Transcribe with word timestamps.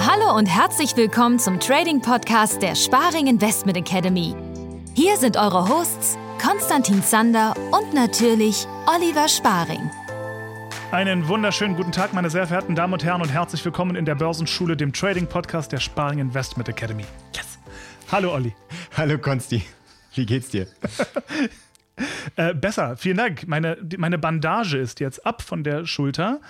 Hallo 0.00 0.36
und 0.36 0.46
herzlich 0.46 0.96
willkommen 0.96 1.38
zum 1.38 1.58
Trading 1.58 2.00
Podcast 2.02 2.60
der 2.60 2.74
Sparing 2.74 3.26
Investment 3.26 3.78
Academy. 3.78 4.34
Hier 4.94 5.16
sind 5.16 5.38
eure 5.38 5.68
Hosts 5.68 6.18
Konstantin 6.42 7.02
Zander 7.02 7.54
und 7.70 7.94
natürlich 7.94 8.66
Oliver 8.86 9.28
Sparing. 9.28 9.90
Einen 10.90 11.26
wunderschönen 11.26 11.74
guten 11.74 11.92
Tag, 11.92 12.12
meine 12.12 12.28
sehr 12.28 12.46
verehrten 12.46 12.74
Damen 12.74 12.92
und 12.92 13.02
Herren, 13.02 13.22
und 13.22 13.30
herzlich 13.30 13.64
willkommen 13.64 13.96
in 13.96 14.04
der 14.04 14.14
Börsenschule, 14.14 14.76
dem 14.76 14.92
Trading 14.92 15.26
Podcast 15.26 15.72
der 15.72 15.80
Sparing 15.80 16.18
Investment 16.18 16.68
Academy. 16.68 17.04
Yes! 17.34 17.58
Hallo, 18.10 18.34
Olli. 18.34 18.54
Hallo, 18.94 19.16
Konsti. 19.16 19.62
Wie 20.14 20.26
geht's 20.26 20.50
dir? 20.50 20.66
äh, 22.36 22.54
besser, 22.54 22.96
vielen 22.96 23.16
Dank. 23.16 23.46
Meine, 23.46 23.76
meine 23.98 24.18
Bandage 24.18 24.78
ist 24.78 25.00
jetzt 25.00 25.24
ab 25.26 25.42
von 25.42 25.64
der 25.64 25.86
Schulter. 25.86 26.40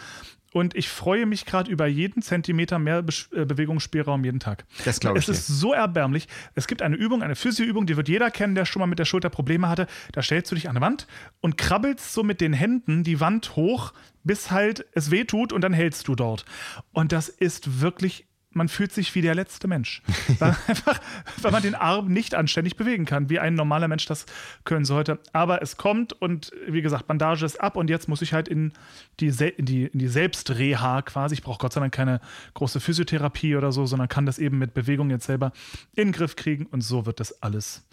Und 0.53 0.77
ich 0.77 0.89
freue 0.89 1.25
mich 1.27 1.47
gerade 1.47 1.71
über 1.71 1.87
jeden 1.87 2.23
Zentimeter 2.23 2.79
mehr 2.79 3.03
Be 3.03 3.13
äh, 3.35 3.45
Bewegungsspielraum 3.45 4.25
jeden 4.25 4.39
Tag. 4.39 4.65
Das 4.85 5.01
glaube 5.01 5.19
ich. 5.19 5.29
Es 5.29 5.39
ist 5.39 5.47
so 5.47 5.73
erbärmlich. 5.73 6.29
Es 6.55 6.67
gibt 6.67 6.83
eine 6.83 6.97
Übung, 6.97 7.23
eine 7.23 7.37
Physioübung, 7.37 7.87
die 7.87 7.97
wird 7.97 8.09
jeder 8.09 8.31
kennen, 8.31 8.55
der 8.55 8.67
schon 8.67 8.81
mal 8.81 8.87
mit 8.87 8.99
der 8.99 9.07
Schulter 9.07 9.31
Probleme 9.31 9.69
hatte. 9.69 9.87
Da 10.13 10.23
stellst 10.23 10.51
du 10.51 10.55
dich 10.55 10.69
an 10.69 10.77
eine 10.77 10.85
Wand 10.85 11.07
und 11.41 11.57
krabbelst 11.57 12.13
so 12.13 12.23
mit 12.23 12.41
den 12.41 12.53
Händen 12.53 13.03
die 13.03 13.19
Wand 13.21 13.57
hoch, 13.57 13.95
bis 14.25 14.51
halt 14.51 14.85
es 14.93 15.11
weh 15.11 15.25
tut 15.25 15.53
und 15.53 15.63
dann 15.63 15.73
hältst 15.73 16.07
du 16.07 16.15
dort. 16.15 16.45
Und 16.93 17.13
das 17.13 17.31
ist 17.31 17.81
wirklich 17.81 18.27
man 18.55 18.69
fühlt 18.69 18.93
sich 18.93 19.15
wie 19.15 19.23
der 19.23 19.35
letzte 19.35 19.69
Mensch. 19.69 20.03
weil, 20.39 20.57
einfach, 20.67 21.01
weil 21.41 21.53
man 21.53 21.63
den 21.63 21.75
Arm 21.75 22.09
nicht 22.09 22.35
anständig 22.35 22.77
bewegen 22.77 23.05
kann, 23.05 23.31
wie 23.31 23.39
ein 23.39 23.55
normaler 23.55 23.89
Mensch 23.89 24.07
das 24.07 24.27
können 24.65 24.85
sollte. 24.85 25.19
Aber 25.33 25.63
es 25.63 25.77
kommt 25.77 26.13
und 26.13 26.53
wie 26.67 26.83
gesagt, 26.83 27.07
Bandage 27.07 27.45
ist 27.45 27.61
ab 27.61 27.77
und 27.77 27.91
jetzt 27.91 28.09
muss 28.09 28.23
ich 28.23 28.33
halt 28.33 28.49
in 28.49 28.73
die, 29.21 29.29
in 29.29 29.65
die, 29.65 29.85
in 29.87 29.99
die 29.99 30.09
Selbstreha 30.09 31.03
quasi. 31.03 31.35
Ich 31.35 31.43
brauche 31.43 31.59
Gott 31.59 31.73
sei 31.73 31.81
Dank 31.81 31.93
keine 31.93 32.21
große 32.55 32.81
Physiotherapie 32.81 33.57
oder 33.57 33.73
so, 33.73 33.87
sondern 33.87 34.09
kann 34.09 34.27
das 34.27 34.39
eben 34.39 34.59
mit 34.59 34.75
Bewegung 34.75 35.11
jetzt 35.11 35.27
selber 35.27 35.53
in 35.95 36.09
den 36.09 36.13
Griff 36.13 36.37
kriegen 36.37 36.67
und 36.67 36.83
so 36.83 37.07
wird 37.07 37.21
das 37.21 37.43
alles 37.43 37.85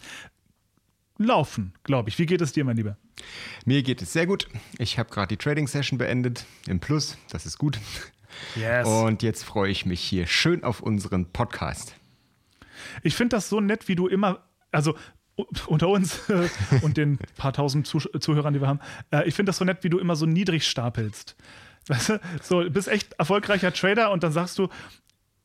laufen, 1.19 1.73
glaube 1.83 2.09
ich. 2.09 2.17
Wie 2.17 2.25
geht 2.25 2.41
es 2.41 2.53
dir, 2.53 2.63
mein 2.63 2.77
Lieber? 2.77 2.97
Mir 3.65 3.83
geht 3.83 4.01
es 4.01 4.13
sehr 4.13 4.25
gut. 4.25 4.47
Ich 4.77 4.97
habe 4.97 5.09
gerade 5.09 5.27
die 5.27 5.37
Trading 5.37 5.67
Session 5.67 5.97
beendet 5.97 6.45
im 6.65 6.79
Plus. 6.79 7.17
Das 7.29 7.45
ist 7.45 7.57
gut. 7.57 7.79
Yes. 8.55 8.87
Und 8.87 9.23
jetzt 9.23 9.43
freue 9.43 9.71
ich 9.71 9.85
mich 9.85 10.01
hier 10.01 10.27
schön 10.27 10.63
auf 10.63 10.81
unseren 10.81 11.31
Podcast. 11.31 11.93
Ich 13.03 13.15
finde 13.15 13.35
das 13.35 13.49
so 13.49 13.59
nett, 13.59 13.87
wie 13.87 13.95
du 13.95 14.07
immer, 14.07 14.43
also 14.71 14.95
unter 15.67 15.87
uns 15.87 16.21
und 16.81 16.97
den 16.97 17.17
paar 17.37 17.53
tausend 17.53 17.87
Zuh 17.87 17.99
Zuhörern, 17.99 18.53
die 18.53 18.61
wir 18.61 18.67
haben, 18.67 18.79
äh, 19.11 19.27
ich 19.27 19.35
finde 19.35 19.49
das 19.49 19.57
so 19.57 19.65
nett, 19.65 19.83
wie 19.83 19.89
du 19.89 19.99
immer 19.99 20.15
so 20.15 20.25
niedrig 20.25 20.67
stapelst. 20.67 21.35
Weißt 21.87 22.09
du, 22.09 22.19
so, 22.41 22.69
bist 22.69 22.87
echt 22.87 23.13
erfolgreicher 23.13 23.73
Trader 23.73 24.11
und 24.11 24.23
dann 24.23 24.31
sagst 24.31 24.59
du, 24.59 24.69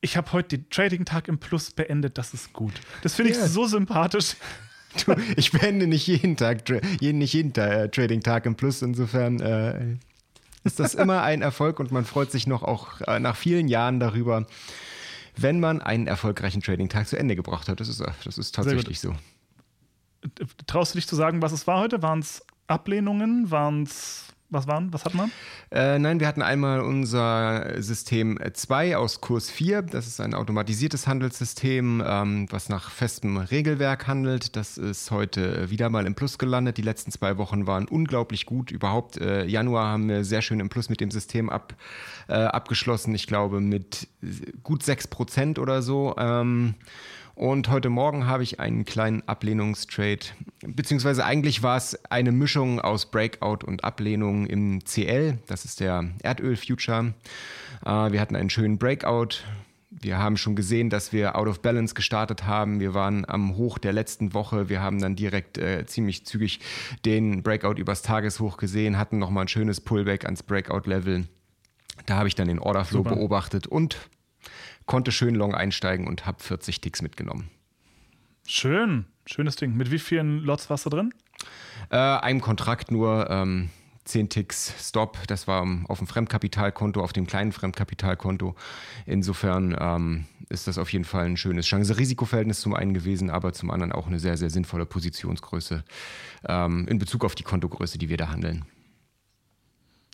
ich 0.01 0.17
habe 0.17 0.33
heute 0.33 0.59
den 0.59 0.69
Trading-Tag 0.69 1.29
im 1.29 1.39
Plus 1.39 1.71
beendet, 1.71 2.19
das 2.19 2.35
ist 2.35 2.53
gut. 2.53 2.75
Das 3.03 3.15
finde 3.15 3.31
ich 3.31 3.39
yeah. 3.39 3.47
so 3.47 3.67
sympathisch. 3.67 4.37
Du, 5.07 5.17
ich 5.37 5.51
beende 5.51 5.87
nicht 5.87 6.07
jeden 6.07 6.37
Tag, 6.37 6.63
jeden, 7.01 7.19
nicht 7.19 7.33
jeden 7.33 7.55
äh, 7.55 7.89
Trading-Tag 7.89 8.47
im 8.47 8.55
Plus, 8.55 8.83
insofern 8.83 9.41
äh, 9.41 9.97
ist 10.65 10.81
das 10.81 10.95
immer 10.95 11.23
ein 11.23 11.43
Erfolg 11.43 11.79
und 11.79 11.93
man 11.93 12.05
freut 12.05 12.31
sich 12.31 12.47
noch 12.47 12.63
auch 12.63 13.01
äh, 13.03 13.21
nach 13.21 13.37
vielen 13.37 13.69
Jahren 13.69 14.01
darüber, 14.01 14.47
wenn 15.37 15.61
man 15.61 15.81
einen 15.81 16.07
erfolgreichen 16.07 16.63
Trading-Tag 16.63 17.07
zu 17.07 17.19
Ende 17.19 17.37
gebracht 17.37 17.69
hat. 17.69 17.81
Das 17.81 17.89
ist, 17.89 18.03
das 18.25 18.39
ist 18.39 18.55
tatsächlich 18.55 19.01
so. 19.01 19.15
Traust 20.67 20.95
du 20.95 20.99
dich 20.99 21.07
zu 21.07 21.17
sagen, 21.17 21.43
was 21.43 21.53
es 21.53 21.67
war 21.67 21.81
heute? 21.81 22.03
Waren 22.03 22.21
es 22.21 22.43
Ablehnungen? 22.67 23.51
Waren 23.51 23.83
es 23.83 24.34
was 24.55 24.67
waren? 24.67 24.93
Was 24.93 25.05
hat 25.05 25.15
man? 25.15 25.31
Äh, 25.71 25.99
nein, 25.99 26.21
wir 26.21 26.27
hatten 26.27 26.41
einmal 26.41 26.81
unser 26.81 27.83
System 27.83 28.39
2 28.53 28.97
aus 28.97 29.21
Kurs 29.21 29.51
4. 29.51 29.83
Das 29.83 30.07
ist 30.07 30.21
ein 30.21 30.33
automatisiertes 30.33 31.07
Handelssystem, 31.07 32.03
ähm, 32.07 32.47
was 32.51 32.69
nach 32.69 32.91
festem 32.91 33.37
Regelwerk 33.37 34.07
handelt. 34.07 34.57
Das 34.57 34.79
ist 34.79 35.11
heute 35.11 35.71
wieder 35.71 35.91
mal 35.91 36.07
im 36.07 36.15
Plus 36.15 36.39
gelandet. 36.39 36.79
Die 36.79 36.83
letzten 36.83 37.11
zwei 37.11 37.37
Wochen 37.37 37.67
waren 37.67 37.87
unglaublich 37.87 38.47
gut. 38.47 38.71
Überhaupt 38.71 39.19
äh, 39.19 39.45
Januar 39.45 39.89
haben 39.89 40.09
wir 40.09 40.25
sehr 40.25 40.41
schön 40.41 40.61
im 40.61 40.69
Plus 40.69 40.89
mit 40.89 41.01
dem 41.01 41.11
System 41.11 41.51
ab, 41.51 41.75
äh, 42.29 42.35
abgeschlossen. 42.35 43.15
Ich 43.15 43.27
glaube 43.27 43.61
mit 43.61 44.09
gut 44.63 44.83
6% 44.83 45.59
oder 45.59 45.83
so. 45.83 46.15
Ähm, 46.17 46.75
und 47.35 47.69
heute 47.69 47.91
Morgen 47.91 48.27
habe 48.27 48.43
ich 48.43 48.61
einen 48.61 48.85
kleinen 48.85 49.23
Ablehnungstrade, 49.27 50.27
beziehungsweise 50.67 51.25
eigentlich 51.25 51.63
war 51.63 51.77
es 51.77 51.99
eine 52.11 52.33
Mischung 52.33 52.81
aus 52.81 53.11
Breakout 53.11 53.67
und 53.67 53.85
Ablehnung 53.85 54.47
im 54.47 54.85
CL. 54.85 55.39
Das 55.47 55.65
ist 55.65 55.81
der 55.81 56.11
Erdöl-Future. 56.23 57.15
Äh, 57.85 57.89
wir 57.89 58.21
hatten 58.21 58.37
einen 58.37 58.51
schönen 58.51 58.79
Breakout. 58.79 59.43
Wir 59.91 60.19
haben 60.19 60.37
schon 60.37 60.57
gesehen, 60.57 60.91
dass 60.91 61.13
wir 61.13 61.37
out 61.37 61.47
of 61.47 61.61
balance 61.61 61.95
gestartet 61.95 62.47
haben. 62.47 62.81
Wir 62.81 62.95
waren 62.95 63.25
am 63.29 63.57
Hoch 63.57 63.79
der 63.79 63.93
letzten 63.93 64.35
Woche. 64.35 64.69
Wir 64.69 64.81
haben 64.81 65.01
dann 65.01 65.17
direkt 65.17 65.57
äh, 65.59 65.87
ziemlich 65.87 66.27
zügig 66.27 66.61
den 67.05 67.43
Breakout 67.43 67.75
übers 67.75 68.03
Tageshoch 68.03 68.57
gesehen, 68.57 68.99
hatten 68.99 69.19
nochmal 69.19 69.45
ein 69.45 69.49
schönes 69.49 69.81
Pullback 69.81 70.25
ans 70.25 70.43
Breakout-Level. 70.43 71.25
Da 72.07 72.17
habe 72.17 72.29
ich 72.29 72.35
dann 72.35 72.49
den 72.49 72.59
Orderflow 72.59 72.99
Super. 72.99 73.17
beobachtet 73.17 73.67
und 73.67 73.97
konnte 74.87 75.13
schön 75.13 75.35
long 75.35 75.55
einsteigen 75.55 76.07
und 76.07 76.27
habe 76.27 76.43
40 76.43 76.81
Ticks 76.81 77.03
mitgenommen. 77.03 77.51
Schön, 78.47 79.07
schönes 79.27 79.57
Ding. 79.57 79.75
Mit 79.75 79.91
wie 79.91 79.99
vielen 79.99 80.39
Lots 80.41 80.69
warst 80.71 80.87
du 80.87 80.91
drin? 80.91 81.15
Äh, 81.91 81.97
einem 81.97 82.41
Kontrakt 82.41 82.91
nur. 82.91 83.31
Ähm, 83.31 83.71
10 84.05 84.29
Ticks 84.29 84.75
Stop, 84.79 85.19
das 85.29 85.49
war 85.49 85.67
auf 85.89 85.99
dem 85.99 86.07
Fremdkapitalkonto, 86.07 87.03
auf 87.03 87.13
dem 87.13 87.27
kleinen 87.27 87.53
Fremdkapitalkonto. 87.53 88.55
Insofern 89.07 89.77
ähm, 89.79 90.27
ist 90.51 90.67
das 90.67 90.79
auf 90.79 90.93
jeden 90.93 91.05
Fall 91.05 91.25
ein 91.25 91.37
schönes 91.37 91.67
Chance-Risikoverhältnis 91.67 92.61
zum 92.61 92.75
einen 92.75 92.93
gewesen, 92.93 93.31
aber 93.31 93.53
zum 93.53 93.71
anderen 93.71 93.93
auch 93.93 94.07
eine 94.07 94.19
sehr, 94.19 94.37
sehr 94.37 94.51
sinnvolle 94.51 94.85
Positionsgröße 94.85 95.85
ähm, 96.47 96.87
in 96.87 96.99
Bezug 96.99 97.25
auf 97.25 97.35
die 97.35 97.45
Kontogröße, 97.45 97.99
die 97.99 98.11
wir 98.11 98.19
da 98.19 98.29
handeln. 98.29 98.67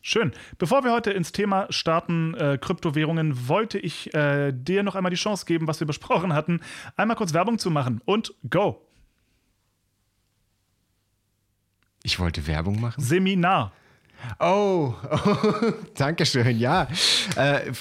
Schön. 0.03 0.33
Bevor 0.59 0.85
wir 0.85 0.93
heute 0.93 1.11
ins 1.11 1.33
Thema 1.33 1.67
starten, 1.71 2.35
äh, 2.35 2.59
Kryptowährungen, 2.61 3.49
wollte 3.49 3.79
ich 3.79 4.15
äh, 4.15 4.53
dir 4.53 4.83
noch 4.83 4.95
einmal 4.95 5.11
die 5.11 5.17
Chance 5.17 5.47
geben, 5.47 5.67
was 5.67 5.81
wir 5.81 5.87
besprochen 5.89 6.33
hatten, 6.33 6.61
einmal 6.97 7.17
kurz 7.17 7.35
Werbung 7.35 7.59
zu 7.59 7.71
machen. 7.71 8.01
Und 8.05 8.35
go! 8.49 8.87
Ich 12.03 12.19
wollte 12.19 12.47
Werbung 12.47 12.81
machen? 12.81 13.03
Seminar. 13.03 13.73
Oh, 14.39 14.95
oh 15.11 15.73
danke 15.95 16.27
schön. 16.27 16.59
Ja, 16.59 16.89
äh, 17.37 17.73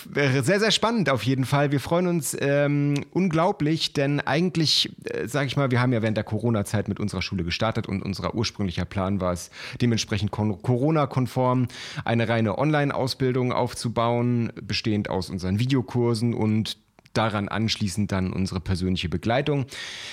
sehr, 0.41 0.59
sehr 0.59 0.71
spannend 0.71 1.09
auf 1.09 1.23
jeden 1.23 1.45
Fall. 1.45 1.71
Wir 1.71 1.79
freuen 1.79 2.07
uns 2.07 2.35
ähm, 2.39 3.05
unglaublich, 3.11 3.93
denn 3.93 4.19
eigentlich, 4.19 4.91
äh, 5.05 5.27
sage 5.27 5.47
ich 5.47 5.57
mal, 5.57 5.71
wir 5.71 5.81
haben 5.81 5.93
ja 5.93 6.01
während 6.01 6.17
der 6.17 6.23
Corona-Zeit 6.23 6.87
mit 6.87 6.99
unserer 6.99 7.21
Schule 7.21 7.43
gestartet 7.43 7.87
und 7.87 8.01
unser 8.03 8.35
ursprünglicher 8.35 8.85
Plan 8.85 9.21
war 9.21 9.33
es, 9.33 9.49
dementsprechend 9.81 10.31
Corona-konform 10.31 11.67
eine 12.05 12.29
reine 12.29 12.57
Online-Ausbildung 12.57 13.53
aufzubauen, 13.53 14.51
bestehend 14.61 15.09
aus 15.09 15.29
unseren 15.29 15.59
Videokursen 15.59 16.33
und 16.33 16.77
daran 17.13 17.47
anschließend 17.47 18.11
dann 18.11 18.33
unsere 18.33 18.59
persönliche 18.59 19.09
Begleitung. 19.09 19.65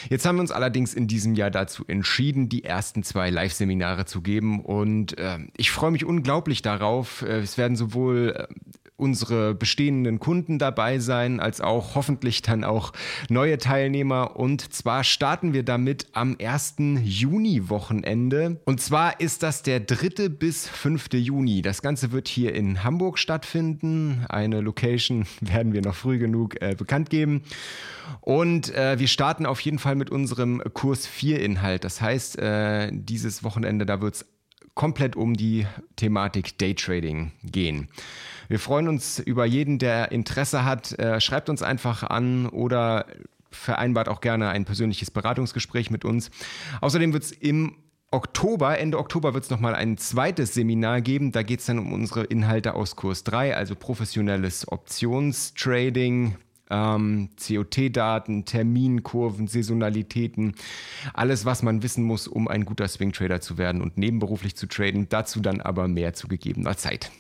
Jetzt 0.08 0.26
haben 0.26 0.36
wir 0.36 0.40
uns 0.40 0.50
allerdings 0.50 0.94
in 0.94 1.06
diesem 1.06 1.34
Jahr 1.34 1.50
dazu 1.50 1.84
entschieden, 1.86 2.48
die 2.48 2.64
ersten 2.64 3.02
zwei 3.02 3.30
Live-Seminare 3.30 4.04
zu 4.04 4.22
geben 4.22 4.60
und 4.60 5.18
äh, 5.18 5.38
ich 5.56 5.70
freue 5.70 5.90
mich 5.90 6.04
unglaublich 6.04 6.62
darauf. 6.62 7.22
Äh, 7.22 7.38
es 7.38 7.58
werden 7.58 7.76
sowohl 7.76 8.34
äh, 8.36 8.85
unsere 8.96 9.54
bestehenden 9.54 10.18
Kunden 10.18 10.58
dabei 10.58 10.98
sein, 10.98 11.38
als 11.40 11.60
auch 11.60 11.94
hoffentlich 11.94 12.42
dann 12.42 12.64
auch 12.64 12.92
neue 13.28 13.58
Teilnehmer. 13.58 14.36
Und 14.36 14.72
zwar 14.72 15.04
starten 15.04 15.52
wir 15.52 15.62
damit 15.62 16.06
am 16.12 16.36
1. 16.40 16.76
Juni-Wochenende. 17.02 18.60
Und 18.64 18.80
zwar 18.80 19.20
ist 19.20 19.42
das 19.42 19.62
der 19.62 19.80
3. 19.80 20.28
bis 20.30 20.68
5. 20.68 21.08
Juni. 21.12 21.62
Das 21.62 21.82
Ganze 21.82 22.12
wird 22.12 22.28
hier 22.28 22.54
in 22.54 22.84
Hamburg 22.84 23.18
stattfinden. 23.18 24.24
Eine 24.28 24.60
Location 24.60 25.26
werden 25.40 25.72
wir 25.72 25.82
noch 25.82 25.94
früh 25.94 26.18
genug 26.18 26.60
äh, 26.62 26.74
bekannt 26.74 27.10
geben. 27.10 27.42
Und 28.20 28.74
äh, 28.74 28.98
wir 28.98 29.08
starten 29.08 29.46
auf 29.46 29.60
jeden 29.60 29.78
Fall 29.78 29.94
mit 29.94 30.10
unserem 30.10 30.62
Kurs 30.72 31.06
4 31.06 31.40
Inhalt. 31.40 31.84
Das 31.84 32.00
heißt, 32.00 32.38
äh, 32.38 32.90
dieses 32.92 33.44
Wochenende, 33.44 33.84
da 33.84 34.00
wird 34.00 34.14
es 34.14 34.26
komplett 34.74 35.16
um 35.16 35.34
die 35.34 35.66
Thematik 35.96 36.58
Daytrading 36.58 37.32
gehen. 37.42 37.88
Wir 38.48 38.58
freuen 38.58 38.88
uns 38.88 39.18
über 39.18 39.44
jeden, 39.44 39.78
der 39.78 40.12
Interesse 40.12 40.64
hat. 40.64 40.98
Äh, 40.98 41.20
schreibt 41.20 41.48
uns 41.48 41.62
einfach 41.62 42.02
an 42.02 42.46
oder 42.46 43.06
vereinbart 43.50 44.08
auch 44.08 44.20
gerne 44.20 44.50
ein 44.50 44.64
persönliches 44.64 45.10
Beratungsgespräch 45.10 45.90
mit 45.90 46.04
uns. 46.04 46.30
Außerdem 46.80 47.12
wird 47.12 47.24
es 47.24 47.32
im 47.32 47.76
Oktober, 48.10 48.78
Ende 48.78 48.98
Oktober 48.98 49.34
wird 49.34 49.44
es 49.44 49.50
nochmal 49.50 49.74
ein 49.74 49.98
zweites 49.98 50.54
Seminar 50.54 51.00
geben. 51.00 51.32
Da 51.32 51.42
geht 51.42 51.60
es 51.60 51.66
dann 51.66 51.78
um 51.78 51.92
unsere 51.92 52.24
Inhalte 52.24 52.74
aus 52.74 52.96
Kurs 52.96 53.24
3, 53.24 53.56
also 53.56 53.74
professionelles 53.74 54.70
Optionstrading 54.70 56.36
ähm, 56.70 57.30
COT-Daten, 57.36 58.44
Terminkurven, 58.44 59.48
Saisonalitäten, 59.48 60.54
alles, 61.14 61.44
was 61.44 61.62
man 61.62 61.82
wissen 61.82 62.04
muss, 62.04 62.28
um 62.28 62.48
ein 62.48 62.64
guter 62.64 62.88
Swing-Trader 62.88 63.40
zu 63.40 63.58
werden 63.58 63.82
und 63.82 63.98
nebenberuflich 63.98 64.56
zu 64.56 64.66
traden. 64.66 65.08
Dazu 65.08 65.40
dann 65.40 65.60
aber 65.60 65.88
mehr 65.88 66.14
zu 66.14 66.28
gegebener 66.28 66.76
Zeit. 66.76 67.10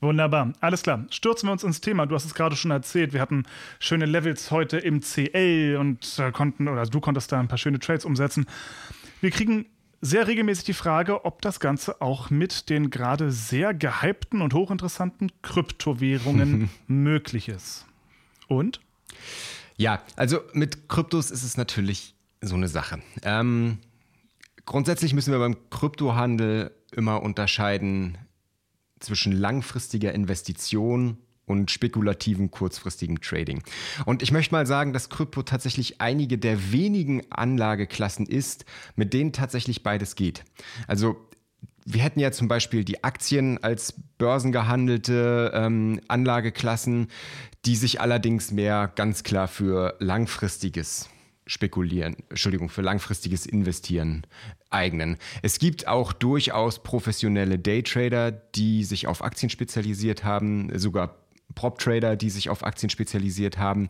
Wunderbar, 0.00 0.52
alles 0.60 0.82
klar. 0.82 1.06
Stürzen 1.10 1.48
wir 1.48 1.52
uns 1.52 1.62
ins 1.62 1.80
Thema. 1.80 2.06
Du 2.06 2.14
hast 2.14 2.24
es 2.24 2.34
gerade 2.34 2.56
schon 2.56 2.70
erzählt. 2.70 3.12
Wir 3.12 3.20
hatten 3.20 3.44
schöne 3.78 4.06
Levels 4.06 4.50
heute 4.50 4.78
im 4.78 5.00
CL 5.00 5.76
und 5.78 6.18
äh, 6.18 6.32
konnten, 6.32 6.68
oder 6.68 6.84
du 6.84 7.00
konntest 7.00 7.30
da 7.30 7.38
ein 7.38 7.48
paar 7.48 7.58
schöne 7.58 7.78
Trades 7.78 8.04
umsetzen. 8.04 8.46
Wir 9.20 9.30
kriegen 9.30 9.66
sehr 10.00 10.26
regelmäßig 10.26 10.64
die 10.64 10.72
Frage, 10.72 11.24
ob 11.24 11.40
das 11.42 11.60
Ganze 11.60 12.00
auch 12.00 12.28
mit 12.28 12.68
den 12.68 12.90
gerade 12.90 13.30
sehr 13.30 13.72
gehypten 13.72 14.42
und 14.42 14.52
hochinteressanten 14.52 15.30
Kryptowährungen 15.42 16.70
möglich 16.88 17.48
ist. 17.48 17.86
Und? 18.48 18.80
Ja, 19.76 20.02
also 20.16 20.40
mit 20.52 20.88
Kryptos 20.88 21.30
ist 21.30 21.44
es 21.44 21.56
natürlich 21.56 22.16
so 22.40 22.56
eine 22.56 22.66
Sache. 22.66 23.00
Ähm, 23.22 23.78
grundsätzlich 24.66 25.14
müssen 25.14 25.32
wir 25.32 25.38
beim 25.38 25.56
Kryptohandel 25.70 26.72
immer 26.90 27.22
unterscheiden 27.22 28.18
zwischen 29.02 29.32
langfristiger 29.32 30.12
Investition 30.12 31.18
und 31.44 31.70
spekulativen 31.70 32.50
kurzfristigen 32.50 33.20
Trading. 33.20 33.62
Und 34.06 34.22
ich 34.22 34.32
möchte 34.32 34.54
mal 34.54 34.66
sagen, 34.66 34.92
dass 34.92 35.08
Krypto 35.08 35.42
tatsächlich 35.42 36.00
einige 36.00 36.38
der 36.38 36.72
wenigen 36.72 37.22
Anlageklassen 37.30 38.26
ist, 38.26 38.64
mit 38.96 39.12
denen 39.12 39.32
tatsächlich 39.32 39.82
beides 39.82 40.14
geht. 40.14 40.44
Also 40.86 41.16
wir 41.84 42.02
hätten 42.02 42.20
ja 42.20 42.30
zum 42.30 42.48
Beispiel 42.48 42.84
die 42.84 43.02
Aktien 43.02 43.62
als 43.62 43.94
börsengehandelte 44.18 45.50
ähm, 45.54 46.00
Anlageklassen, 46.08 47.08
die 47.64 47.76
sich 47.76 48.00
allerdings 48.00 48.52
mehr 48.52 48.90
ganz 48.94 49.24
klar 49.24 49.48
für 49.48 49.96
langfristiges 49.98 51.08
Spekulieren, 51.46 52.16
Entschuldigung, 52.28 52.68
für 52.68 52.82
langfristiges 52.82 53.46
Investieren 53.46 54.26
eignen. 54.70 55.16
Es 55.42 55.58
gibt 55.58 55.88
auch 55.88 56.12
durchaus 56.12 56.82
professionelle 56.82 57.58
Daytrader, 57.58 58.30
die 58.30 58.84
sich 58.84 59.06
auf 59.06 59.22
Aktien 59.22 59.50
spezialisiert 59.50 60.24
haben, 60.24 60.70
sogar 60.78 61.16
Prop-Trader, 61.52 62.16
die 62.16 62.30
sich 62.30 62.50
auf 62.50 62.64
Aktien 62.64 62.90
spezialisiert 62.90 63.58
haben. 63.58 63.88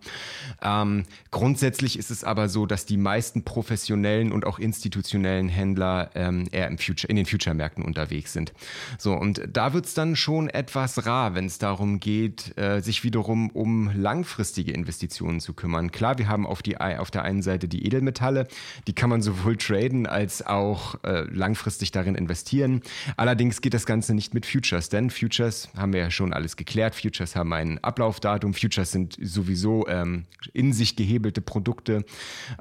Ähm, 0.62 1.04
grundsätzlich 1.30 1.98
ist 1.98 2.10
es 2.10 2.24
aber 2.24 2.48
so, 2.48 2.66
dass 2.66 2.86
die 2.86 2.96
meisten 2.96 3.44
professionellen 3.44 4.32
und 4.32 4.46
auch 4.46 4.58
institutionellen 4.58 5.48
Händler 5.48 6.10
ähm, 6.14 6.48
eher 6.52 6.68
im 6.68 6.78
Future, 6.78 7.08
in 7.10 7.16
den 7.16 7.26
Future-Märkten 7.26 7.84
unterwegs 7.84 8.32
sind. 8.32 8.52
So, 8.98 9.14
und 9.14 9.42
da 9.50 9.72
wird 9.72 9.86
es 9.86 9.94
dann 9.94 10.16
schon 10.16 10.48
etwas 10.48 11.06
rar, 11.06 11.34
wenn 11.34 11.46
es 11.46 11.58
darum 11.58 12.00
geht, 12.00 12.56
äh, 12.58 12.80
sich 12.80 13.04
wiederum 13.04 13.50
um 13.50 13.90
langfristige 13.94 14.72
Investitionen 14.72 15.40
zu 15.40 15.54
kümmern. 15.54 15.92
Klar, 15.92 16.18
wir 16.18 16.28
haben 16.28 16.46
auf, 16.46 16.62
die, 16.62 16.76
auf 16.78 17.10
der 17.10 17.22
einen 17.22 17.42
Seite 17.42 17.68
die 17.68 17.86
Edelmetalle, 17.86 18.48
die 18.86 18.92
kann 18.94 19.10
man 19.10 19.22
sowohl 19.22 19.56
traden 19.56 20.06
als 20.06 20.44
auch 20.44 21.02
äh, 21.04 21.22
langfristig 21.30 21.90
darin 21.90 22.14
investieren. 22.14 22.82
Allerdings 23.16 23.60
geht 23.60 23.74
das 23.74 23.86
Ganze 23.86 24.14
nicht 24.14 24.34
mit 24.34 24.46
Futures, 24.46 24.88
denn 24.88 25.10
Futures 25.10 25.68
haben 25.76 25.92
wir 25.92 26.00
ja 26.00 26.10
schon 26.10 26.32
alles 26.32 26.56
geklärt. 26.56 26.94
Futures 26.94 27.36
haben 27.36 27.51
ein 27.52 27.82
Ablaufdatum. 27.82 28.54
Futures 28.54 28.92
sind 28.92 29.16
sowieso 29.20 29.86
ähm, 29.88 30.26
in 30.52 30.72
sich 30.72 30.96
gehebelte 30.96 31.40
Produkte 31.40 32.04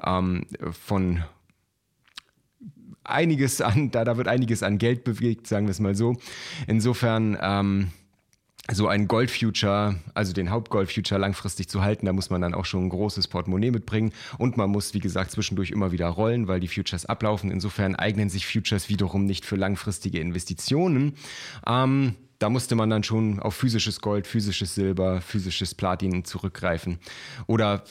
ähm, 0.04 0.46
von 0.70 1.24
einiges 3.04 3.60
an, 3.60 3.90
da, 3.90 4.04
da 4.04 4.16
wird 4.16 4.28
einiges 4.28 4.62
an 4.62 4.78
Geld 4.78 5.04
bewegt, 5.04 5.46
sagen 5.46 5.66
wir 5.66 5.72
es 5.72 5.80
mal 5.80 5.94
so. 5.94 6.16
Insofern 6.66 7.36
ähm, 7.40 7.90
so 8.70 8.86
ein 8.86 9.08
Gold-Future, 9.08 9.96
also 10.14 10.32
den 10.32 10.50
Hauptgold-Future 10.50 11.20
langfristig 11.20 11.68
zu 11.68 11.82
halten, 11.82 12.06
da 12.06 12.12
muss 12.12 12.30
man 12.30 12.40
dann 12.40 12.54
auch 12.54 12.64
schon 12.64 12.86
ein 12.86 12.90
großes 12.90 13.26
Portemonnaie 13.26 13.72
mitbringen 13.72 14.12
und 14.38 14.56
man 14.56 14.70
muss, 14.70 14.94
wie 14.94 15.00
gesagt, 15.00 15.32
zwischendurch 15.32 15.70
immer 15.70 15.90
wieder 15.90 16.06
rollen, 16.06 16.46
weil 16.46 16.60
die 16.60 16.68
Futures 16.68 17.06
ablaufen. 17.06 17.50
Insofern 17.50 17.96
eignen 17.96 18.28
sich 18.28 18.46
Futures 18.46 18.88
wiederum 18.88 19.24
nicht 19.24 19.44
für 19.44 19.56
langfristige 19.56 20.20
Investitionen. 20.20 21.14
Ähm, 21.66 22.14
da 22.42 22.50
musste 22.50 22.74
man 22.74 22.90
dann 22.90 23.04
schon 23.04 23.38
auf 23.38 23.54
physisches 23.54 24.00
Gold, 24.00 24.26
physisches 24.26 24.74
Silber, 24.74 25.20
physisches 25.20 25.76
Platin 25.76 26.24
zurückgreifen. 26.24 26.98
Oder 27.46 27.84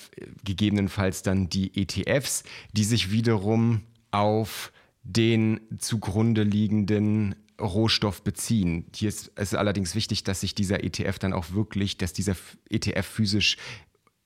gegebenenfalls 0.43 1.23
dann 1.23 1.47
die 1.47 1.71
ETFs, 1.81 2.43
die 2.73 2.83
sich 2.83 3.11
wiederum 3.11 3.81
auf 4.11 4.73
den 5.03 5.61
zugrunde 5.77 6.43
liegenden 6.43 7.35
Rohstoff 7.61 8.23
beziehen. 8.23 8.87
Hier 8.93 9.07
ist 9.07 9.31
es 9.35 9.53
allerdings 9.53 9.95
wichtig, 9.95 10.25
dass 10.25 10.41
sich 10.41 10.53
dieser 10.53 10.83
ETF 10.83 11.19
dann 11.19 11.31
auch 11.31 11.53
wirklich, 11.53 11.97
dass 11.97 12.11
dieser 12.11 12.35
ETF 12.69 13.05
physisch 13.05 13.55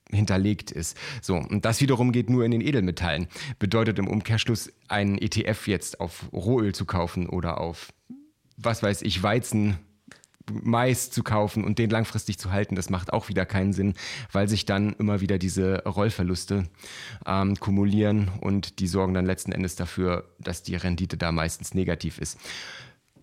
hinterlegt 0.09 0.71
ist. 0.71 0.97
So, 1.21 1.35
und 1.35 1.65
das 1.65 1.81
wiederum 1.81 2.11
geht 2.11 2.31
nur 2.31 2.45
in 2.45 2.51
den 2.51 2.61
Edelmetallen. 2.61 3.27
Bedeutet 3.59 3.99
im 3.99 4.07
Umkehrschluss, 4.07 4.71
einen 4.87 5.19
ETF 5.19 5.67
jetzt 5.67 5.99
auf 5.99 6.31
Rohöl 6.33 6.73
zu 6.73 6.85
kaufen 6.85 7.27
oder 7.29 7.59
auf, 7.61 7.93
was 8.57 8.81
weiß 8.81 9.03
ich, 9.03 9.21
Weizen 9.21 9.77
Mais 10.51 11.09
zu 11.11 11.23
kaufen 11.23 11.63
und 11.63 11.79
den 11.79 11.89
langfristig 11.89 12.37
zu 12.37 12.51
halten, 12.51 12.75
das 12.75 12.89
macht 12.89 13.13
auch 13.13 13.29
wieder 13.29 13.45
keinen 13.45 13.73
Sinn, 13.73 13.93
weil 14.31 14.47
sich 14.47 14.65
dann 14.65 14.93
immer 14.93 15.21
wieder 15.21 15.37
diese 15.37 15.83
Rollverluste 15.83 16.65
ähm, 17.25 17.55
kumulieren 17.59 18.31
und 18.41 18.79
die 18.79 18.87
sorgen 18.87 19.13
dann 19.13 19.25
letzten 19.25 19.51
Endes 19.51 19.75
dafür, 19.75 20.29
dass 20.39 20.63
die 20.63 20.75
Rendite 20.75 21.17
da 21.17 21.31
meistens 21.31 21.73
negativ 21.73 22.19
ist. 22.19 22.37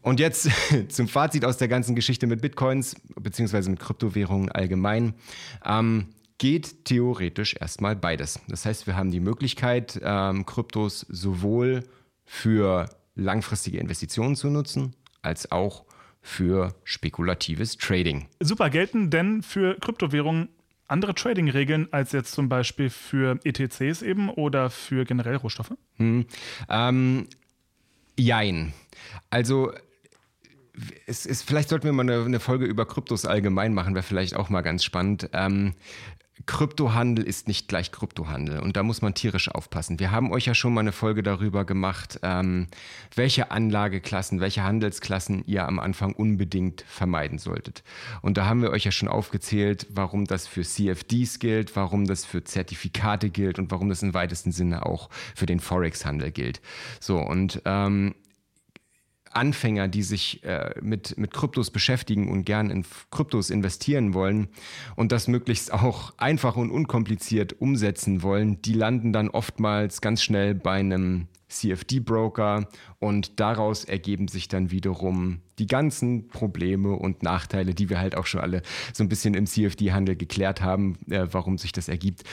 Und 0.01 0.19
jetzt 0.21 0.51
zum 0.89 1.09
Fazit 1.09 1.45
aus 1.45 1.57
der 1.57 1.69
ganzen 1.69 1.95
Geschichte 1.95 2.27
mit 2.27 2.43
Bitcoins 2.43 2.97
beziehungsweise 3.15 3.71
mit 3.71 3.81
Kryptowährungen 3.81 4.51
allgemein. 4.51 5.15
Ähm, 5.65 6.09
geht 6.39 6.87
theoretisch 6.87 7.55
erstmal 7.61 7.95
beides. 7.95 8.41
Das 8.49 8.67
heißt, 8.67 8.89
wir 8.89 8.97
haben 8.97 9.13
die 9.13 9.21
Möglichkeit, 9.21 10.01
ähm, 10.03 10.45
Kryptos 10.45 11.07
sowohl 11.09 11.85
für 12.25 12.89
langfristige 13.15 13.79
Investitionen 13.79 14.35
zu 14.35 14.51
nutzen, 14.51 14.97
als 15.23 15.53
auch 15.53 15.85
für 16.23 16.75
spekulatives 16.85 17.77
Trading. 17.77 18.29
Super, 18.41 18.71
gelten 18.71 19.11
denn 19.11 19.43
für 19.43 19.77
Kryptowährungen 19.81 20.49
andere 20.87 21.15
Trading-Regeln 21.15 21.89
als 21.91 22.13
jetzt 22.13 22.33
zum 22.33 22.49
Beispiel 22.49 22.91
für 22.91 23.39
ETCs 23.45 24.03
eben 24.03 24.29
oder 24.29 24.71
für 24.71 25.05
generell 25.05 25.37
Rohstoffe? 25.37 25.73
Hm, 25.97 26.27
ähm, 26.69 27.27
jein. 28.17 28.73
Also 29.31 29.73
es 31.07 31.27
ist, 31.27 31.43
vielleicht 31.43 31.69
sollten 31.69 31.85
wir 31.85 31.93
mal 31.93 32.03
eine, 32.03 32.25
eine, 32.25 32.41
Folge 32.41 32.65
über 32.65 32.87
Kryptos 32.87 33.27
allgemein 33.27 33.75
machen, 33.75 33.95
wäre 33.95 34.03
vielleicht 34.03 34.37
auch 34.37 34.49
mal 34.49 34.63
ganz 34.63 34.85
spannend. 34.85 35.29
Ähm, 35.33 35.75
Kryptohandel 36.47 37.25
ist 37.25 37.49
nicht 37.49 37.69
gleich 37.69 37.93
Kryptohandel 37.93 38.61
und 38.61 38.77
da 38.77 38.83
muss 38.83 39.03
man 39.03 39.15
tierisch 39.15 39.51
aufpassen. 39.51 39.99
Wir 39.99 40.11
haben 40.11 40.33
euch 40.33 40.47
ja 40.47 40.55
schon 40.55 40.75
mal 40.75 40.81
eine 40.81 40.93
Folge 40.93 41.23
darüber 41.23 41.65
gemacht, 41.65 42.21
ähm, 42.23 42.69
welche 43.15 43.51
Anlageklassen, 43.51 44.41
welche 44.41 44.63
Handelsklassen 44.63 45.45
ihr 45.47 45.67
am 45.67 45.79
Anfang 45.79 46.13
unbedingt 46.15 46.85
vermeiden 46.89 47.39
solltet. 47.39 47.83
Und 48.23 48.37
da 48.37 48.47
haben 48.47 48.63
wir 48.63 48.71
euch 48.71 48.85
ja 48.85 48.93
schon 48.93 49.09
aufgezählt, 49.09 49.87
warum 49.91 50.25
das 50.25 50.47
für 50.47 50.63
CFDs 50.63 51.39
gilt, 51.39 51.77
warum 51.77 52.07
das 52.07 52.25
für 52.25 52.45
Zertifikate 52.45 53.31
gilt 53.31 53.59
und 53.59 53.71
warum 53.71 53.89
das 53.89 54.03
im 54.03 54.15
weitesten 54.15 54.53
Sinne 54.53 54.87
auch 54.87 55.11
für 55.35 55.47
den 55.47 55.61
Forex-Handel 55.61 56.31
gilt. 56.31 56.61
So, 57.01 57.19
und 57.19 57.63
ähm, 57.65 58.15
Anfänger, 59.35 59.89
die 59.89 60.03
sich 60.03 60.43
äh, 60.45 60.75
mit, 60.81 61.17
mit 61.19 61.33
Kryptos 61.33 61.71
beschäftigen 61.71 62.31
und 62.31 62.45
gern 62.45 62.71
in 62.71 62.85
Kryptos 63.11 63.51
investieren 63.51 64.15
wollen 64.15 64.49
und 64.97 65.13
das 65.13 65.29
möglichst 65.29 65.73
auch 65.73 66.13
einfach 66.19 66.57
und 66.57 66.71
unkompliziert 66.71 67.61
umsetzen 67.61 68.23
wollen, 68.23 68.61
die 68.63 68.75
landen 68.75 69.13
dann 69.13 69.29
oftmals 69.29 70.01
ganz 70.01 70.23
schnell 70.23 70.55
bei 70.55 70.81
einem 70.81 71.29
CFD-Broker 71.53 72.69
und 72.99 73.39
daraus 73.39 73.85
ergeben 73.85 74.29
sich 74.29 74.49
dann 74.49 74.71
wiederum 74.71 75.41
die 75.59 75.67
ganzen 75.67 76.29
Probleme 76.29 76.93
und 76.93 77.23
Nachteile, 77.23 77.75
die 77.75 77.91
wir 77.91 78.01
halt 78.01 78.17
auch 78.17 78.27
schon 78.27 78.41
alle 78.41 78.63
so 78.93 79.05
ein 79.05 79.09
bisschen 79.09 79.35
im 79.35 79.47
CFD-Handel 79.47 80.17
geklärt 80.17 80.63
haben, 80.63 80.99
äh, 81.11 81.27
warum 81.31 81.59
sich 81.59 81.73
das 81.73 81.89
ergibt. 81.89 82.25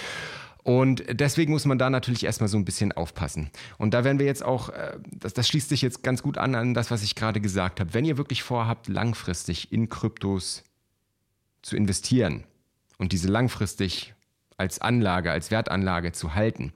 Und 0.64 1.04
deswegen 1.10 1.54
muss 1.54 1.66
man 1.66 1.78
da 1.78 1.90
natürlich 1.90 2.26
erstmal 2.26 2.50
so 2.50 2.58
ein 2.58 2.66
bisschen 2.66 2.92
aufpassen. 2.92 3.50
Und 3.78 3.94
da 3.94 4.04
werden 4.04 4.20
wir 4.20 4.26
jetzt 4.26 4.44
auch, 4.44 4.70
äh, 4.70 5.00
das, 5.12 5.34
das 5.34 5.48
schließt 5.48 5.70
sich 5.70 5.82
jetzt 5.82 6.04
ganz 6.04 6.22
gut 6.22 6.38
an 6.38 6.56
an 6.56 6.74
das, 6.74 6.92
was 6.92 7.04
ich 7.04 7.16
gerade 7.16 7.40
gesagt 7.40 7.80
habe. 7.80 7.94
Wenn 7.94 8.06
ihr 8.06 8.18
wirklich 8.18 8.44
vorhabt, 8.44 8.88
langfristig 8.88 9.72
in 9.72 9.90
Kryptos 9.90 10.64
zu 11.62 11.76
investieren 11.76 12.44
und 12.98 13.14
diese 13.14 13.30
langfristig 13.30 14.14
als 14.58 14.80
Anlage, 14.80 15.32
als 15.32 15.52
Wertanlage 15.52 16.12
zu 16.12 16.36
halten, 16.36 16.74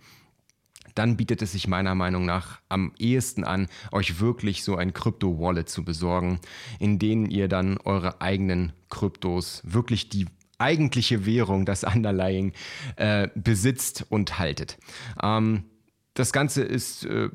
dann 0.95 1.17
bietet 1.17 1.41
es 1.41 1.51
sich 1.51 1.67
meiner 1.67 1.95
Meinung 1.95 2.25
nach 2.25 2.61
am 2.69 2.93
ehesten 2.97 3.43
an, 3.43 3.67
euch 3.91 4.19
wirklich 4.19 4.63
so 4.63 4.75
ein 4.75 4.93
Krypto-Wallet 4.93 5.67
zu 5.67 5.83
besorgen, 5.83 6.39
in 6.79 6.99
denen 6.99 7.29
ihr 7.29 7.47
dann 7.47 7.77
eure 7.79 8.21
eigenen 8.21 8.73
Kryptos, 8.89 9.61
wirklich 9.65 10.09
die 10.09 10.27
eigentliche 10.63 11.25
Währung, 11.25 11.65
das 11.65 11.83
Underlying, 11.83 12.53
äh, 12.95 13.27
besitzt 13.35 14.05
und 14.09 14.39
haltet. 14.39 14.77
Ähm, 15.21 15.65
das 16.13 16.31
Ganze 16.31 16.63
ist 16.63 17.05
äh, 17.05 17.29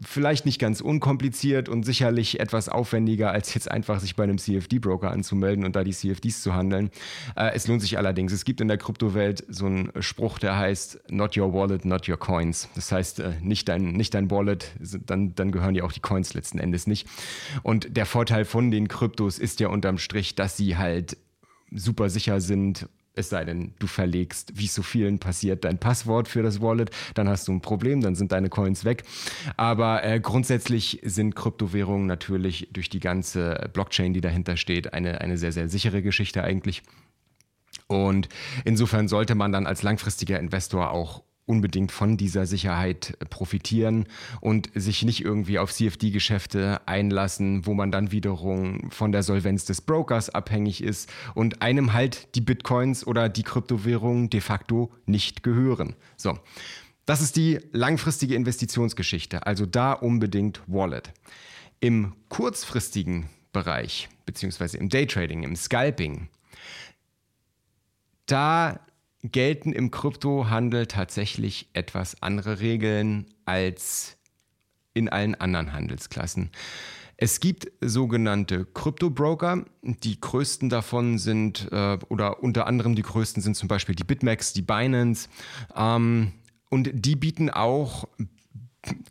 vielleicht 0.00 0.46
nicht 0.46 0.60
ganz 0.60 0.80
unkompliziert 0.80 1.68
und 1.68 1.84
sicherlich 1.84 2.38
etwas 2.38 2.68
aufwendiger, 2.68 3.32
als 3.32 3.52
jetzt 3.54 3.70
einfach 3.70 3.98
sich 4.00 4.14
bei 4.14 4.22
einem 4.22 4.38
CFD-Broker 4.38 5.10
anzumelden 5.10 5.64
und 5.64 5.74
da 5.74 5.82
die 5.82 5.92
CFDs 5.92 6.42
zu 6.42 6.54
handeln. 6.54 6.90
Äh, 7.34 7.52
es 7.54 7.66
lohnt 7.66 7.82
sich 7.82 7.98
allerdings. 7.98 8.32
Es 8.32 8.44
gibt 8.44 8.60
in 8.60 8.68
der 8.68 8.78
Kryptowelt 8.78 9.44
so 9.48 9.66
einen 9.66 9.90
Spruch, 10.00 10.38
der 10.38 10.56
heißt 10.56 11.10
Not 11.10 11.36
your 11.36 11.52
wallet, 11.52 11.84
not 11.84 12.08
your 12.08 12.18
coins. 12.18 12.68
Das 12.76 12.92
heißt, 12.92 13.20
äh, 13.20 13.32
nicht, 13.42 13.68
dein, 13.68 13.92
nicht 13.92 14.14
dein 14.14 14.30
Wallet, 14.30 14.72
dann, 15.04 15.34
dann 15.34 15.50
gehören 15.50 15.74
ja 15.74 15.82
auch 15.82 15.92
die 15.92 16.00
Coins 16.00 16.34
letzten 16.34 16.58
Endes 16.58 16.86
nicht. 16.86 17.08
Und 17.64 17.96
der 17.96 18.06
Vorteil 18.06 18.44
von 18.44 18.70
den 18.70 18.86
Kryptos 18.86 19.38
ist 19.38 19.58
ja 19.58 19.68
unterm 19.68 19.98
Strich, 19.98 20.36
dass 20.36 20.56
sie 20.56 20.76
halt 20.76 21.16
super 21.76 22.10
sicher 22.10 22.40
sind 22.40 22.88
es 23.16 23.30
sei 23.30 23.44
denn, 23.44 23.72
du 23.78 23.86
verlegst, 23.86 24.52
wie 24.56 24.66
es 24.66 24.74
so 24.74 24.82
vielen 24.82 25.18
passiert, 25.18 25.64
dein 25.64 25.78
Passwort 25.78 26.28
für 26.28 26.42
das 26.42 26.60
Wallet, 26.60 26.90
dann 27.14 27.28
hast 27.28 27.48
du 27.48 27.52
ein 27.52 27.62
Problem, 27.62 28.02
dann 28.02 28.14
sind 28.14 28.30
deine 28.30 28.50
Coins 28.50 28.84
weg. 28.84 29.04
Aber 29.56 30.04
äh, 30.04 30.20
grundsätzlich 30.20 31.00
sind 31.02 31.34
Kryptowährungen 31.34 32.06
natürlich 32.06 32.68
durch 32.72 32.90
die 32.90 33.00
ganze 33.00 33.70
Blockchain, 33.72 34.12
die 34.12 34.20
dahinter 34.20 34.56
steht, 34.56 34.92
eine, 34.92 35.22
eine 35.22 35.38
sehr, 35.38 35.52
sehr 35.52 35.68
sichere 35.68 36.02
Geschichte 36.02 36.44
eigentlich. 36.44 36.82
Und 37.86 38.28
insofern 38.64 39.08
sollte 39.08 39.34
man 39.34 39.50
dann 39.50 39.66
als 39.66 39.82
langfristiger 39.82 40.38
Investor 40.38 40.90
auch 40.90 41.22
unbedingt 41.46 41.92
von 41.92 42.16
dieser 42.16 42.44
Sicherheit 42.44 43.16
profitieren 43.30 44.06
und 44.40 44.68
sich 44.74 45.04
nicht 45.04 45.24
irgendwie 45.24 45.58
auf 45.58 45.72
CFD-Geschäfte 45.72 46.80
einlassen, 46.86 47.64
wo 47.66 47.74
man 47.74 47.92
dann 47.92 48.10
wiederum 48.10 48.90
von 48.90 49.12
der 49.12 49.22
Solvenz 49.22 49.64
des 49.64 49.80
Brokers 49.80 50.28
abhängig 50.28 50.82
ist 50.82 51.10
und 51.34 51.62
einem 51.62 51.92
halt 51.92 52.34
die 52.34 52.40
Bitcoins 52.40 53.06
oder 53.06 53.28
die 53.28 53.44
Kryptowährungen 53.44 54.28
de 54.28 54.40
facto 54.40 54.92
nicht 55.06 55.42
gehören. 55.42 55.94
So. 56.16 56.38
Das 57.06 57.22
ist 57.22 57.36
die 57.36 57.60
langfristige 57.70 58.34
Investitionsgeschichte, 58.34 59.46
also 59.46 59.64
da 59.64 59.92
unbedingt 59.92 60.60
Wallet. 60.66 61.12
Im 61.78 62.16
kurzfristigen 62.28 63.28
Bereich, 63.52 64.08
beziehungsweise 64.26 64.78
im 64.78 64.88
Daytrading, 64.88 65.44
im 65.44 65.54
Scalping, 65.54 66.28
da 68.26 68.80
gelten 69.32 69.72
im 69.72 69.90
Kryptohandel 69.90 70.86
tatsächlich 70.86 71.68
etwas 71.72 72.22
andere 72.22 72.60
Regeln 72.60 73.26
als 73.44 74.16
in 74.94 75.08
allen 75.08 75.34
anderen 75.34 75.72
Handelsklassen. 75.72 76.50
Es 77.18 77.40
gibt 77.40 77.68
sogenannte 77.80 78.66
Kryptobroker. 78.66 79.64
Die 79.82 80.20
größten 80.20 80.68
davon 80.68 81.18
sind, 81.18 81.68
äh, 81.72 81.98
oder 82.08 82.42
unter 82.42 82.66
anderem 82.66 82.94
die 82.94 83.02
größten 83.02 83.42
sind 83.42 83.56
zum 83.56 83.68
Beispiel 83.68 83.94
die 83.94 84.04
BitMEX, 84.04 84.52
die 84.52 84.62
Binance. 84.62 85.28
Ähm, 85.74 86.32
und 86.68 86.90
die 86.92 87.16
bieten 87.16 87.48
auch 87.48 88.06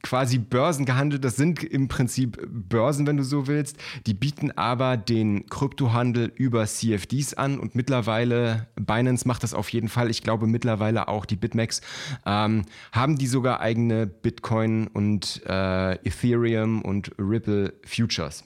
quasi 0.04 0.38
Börsen 0.38 0.86
gehandelt. 0.86 1.24
Das 1.24 1.36
sind 1.36 1.64
im 1.64 1.88
Prinzip 1.88 2.40
Börsen, 2.48 3.08
wenn 3.08 3.18
du 3.18 3.24
so 3.24 3.48
willst. 3.48 3.78
Die 4.06 4.14
bieten 4.14 4.52
aber 4.52 4.98
den 4.98 5.48
Kryptohandel 5.48 6.32
über 6.36 6.66
CFDs 6.66 7.34
an 7.34 7.60
und 7.60 7.76
mittlerweile, 7.76 8.68
Binance 8.76 9.28
macht 9.28 9.44
das 9.44 9.54
auf 9.54 9.70
jeden 9.70 9.90
Fall, 9.90 10.10
ich 10.10 10.24
glaube 10.24 10.48
mittlerweile 10.48 11.08
auch 11.08 11.26
die 11.26 11.36
BitMEX, 11.36 11.82
ähm, 12.26 12.64
haben 12.92 13.18
die 13.18 13.28
sogar 13.28 13.60
eigene 13.60 14.08
Bitcoin 14.08 14.88
und 14.88 15.42
äh, 15.46 15.94
Ethereum 16.08 16.82
und 16.82 17.12
Ripple 17.18 17.74
Futures. 17.86 18.44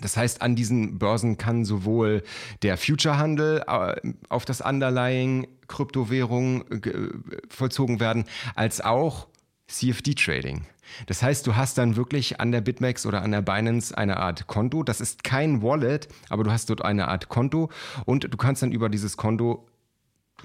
Das 0.00 0.16
heißt, 0.16 0.42
an 0.42 0.54
diesen 0.54 0.98
Börsen 0.98 1.38
kann 1.38 1.64
sowohl 1.64 2.22
der 2.62 2.76
Future-Handel 2.76 3.64
äh, 3.66 4.12
auf 4.28 4.44
das 4.44 4.60
Underlying 4.60 5.48
Kryptowährung 5.66 6.62
äh, 6.70 7.10
vollzogen 7.48 8.00
werden, 8.00 8.24
als 8.54 8.80
auch 8.80 9.28
CFD-Trading. 9.68 10.66
Das 11.06 11.22
heißt, 11.22 11.46
du 11.46 11.56
hast 11.56 11.78
dann 11.78 11.96
wirklich 11.96 12.40
an 12.40 12.50
der 12.50 12.60
BitMEX 12.60 13.06
oder 13.06 13.22
an 13.22 13.30
der 13.30 13.42
Binance 13.42 13.96
eine 13.96 14.16
Art 14.16 14.46
Konto. 14.46 14.82
Das 14.82 15.00
ist 15.00 15.22
kein 15.22 15.62
Wallet, 15.62 16.08
aber 16.30 16.44
du 16.44 16.50
hast 16.50 16.70
dort 16.70 16.84
eine 16.84 17.08
Art 17.08 17.28
Konto 17.28 17.70
und 18.06 18.32
du 18.32 18.36
kannst 18.36 18.62
dann 18.62 18.72
über 18.72 18.88
dieses 18.88 19.16
Konto 19.16 19.66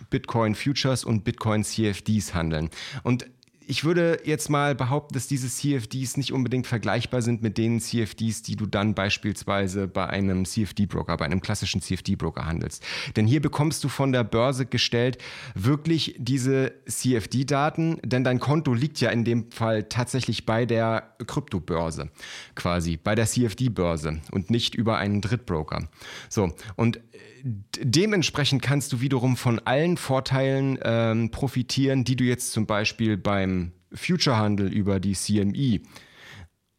Bitcoin 0.10 0.56
Futures 0.56 1.04
und 1.04 1.24
Bitcoin 1.24 1.64
CFDs 1.64 2.34
handeln. 2.34 2.70
Und 3.04 3.26
ich 3.68 3.84
würde 3.84 4.20
jetzt 4.24 4.50
mal 4.50 4.76
behaupten, 4.76 5.14
dass 5.14 5.28
diese 5.28 5.48
CFDs 5.48 6.18
nicht 6.18 6.32
unbedingt 6.32 6.68
vergleichbar 6.68 7.22
sind 7.22 7.42
mit 7.42 7.58
den 7.58 7.80
CFDs, 7.80 8.42
die 8.42 8.56
du 8.56 8.66
dann 8.66 8.94
beispielsweise 8.96 9.88
bei 9.88 10.08
einem 10.08 10.46
CFD-Broker, 10.46 11.18
bei 11.18 11.26
einem 11.26 11.42
klassischen 11.42 11.82
CFD-Broker 11.82 12.46
handelst. 12.46 12.84
Denn 13.16 13.28
hier 13.28 13.42
bekommst 13.42 13.84
du 13.84 13.90
von 13.90 14.12
der 14.12 14.24
Börse 14.24 14.66
gestellt 14.66 15.18
wirklich 15.56 16.16
diese 16.18 16.74
CFD-Daten, 16.88 18.00
denn 18.04 18.24
dein 18.24 18.40
Konto 18.40 18.74
liegt 18.74 19.00
ja 19.00 19.10
in 19.10 19.24
dem 19.24 19.52
Fall 19.52 19.84
tatsächlich 19.84 20.46
bei 20.46 20.66
der 20.66 21.16
Kryptobörse, 21.26 22.10
quasi 22.56 22.98
bei 22.98 23.16
der 23.16 23.26
CFD-Börse 23.26 24.22
und 24.32 24.50
nicht 24.50 24.76
über 24.76 24.98
einen 24.98 25.22
Drittbroker. 25.22 25.90
So, 26.30 26.54
und 26.76 27.00
dementsprechend 27.44 28.62
kannst 28.62 28.94
du 28.94 29.02
wiederum 29.02 29.36
von 29.36 29.60
allen 29.60 29.98
Vorteilen 29.98 30.80
ähm, 30.82 31.30
profitieren, 31.30 32.06
die 32.06 32.16
du 32.16 32.24
jetzt 32.24 32.54
zum 32.54 32.66
Beispiel 32.66 33.18
beim 33.18 33.53
Future-Handel 33.94 34.72
über 34.72 35.00
die 35.00 35.14
CME 35.14 35.82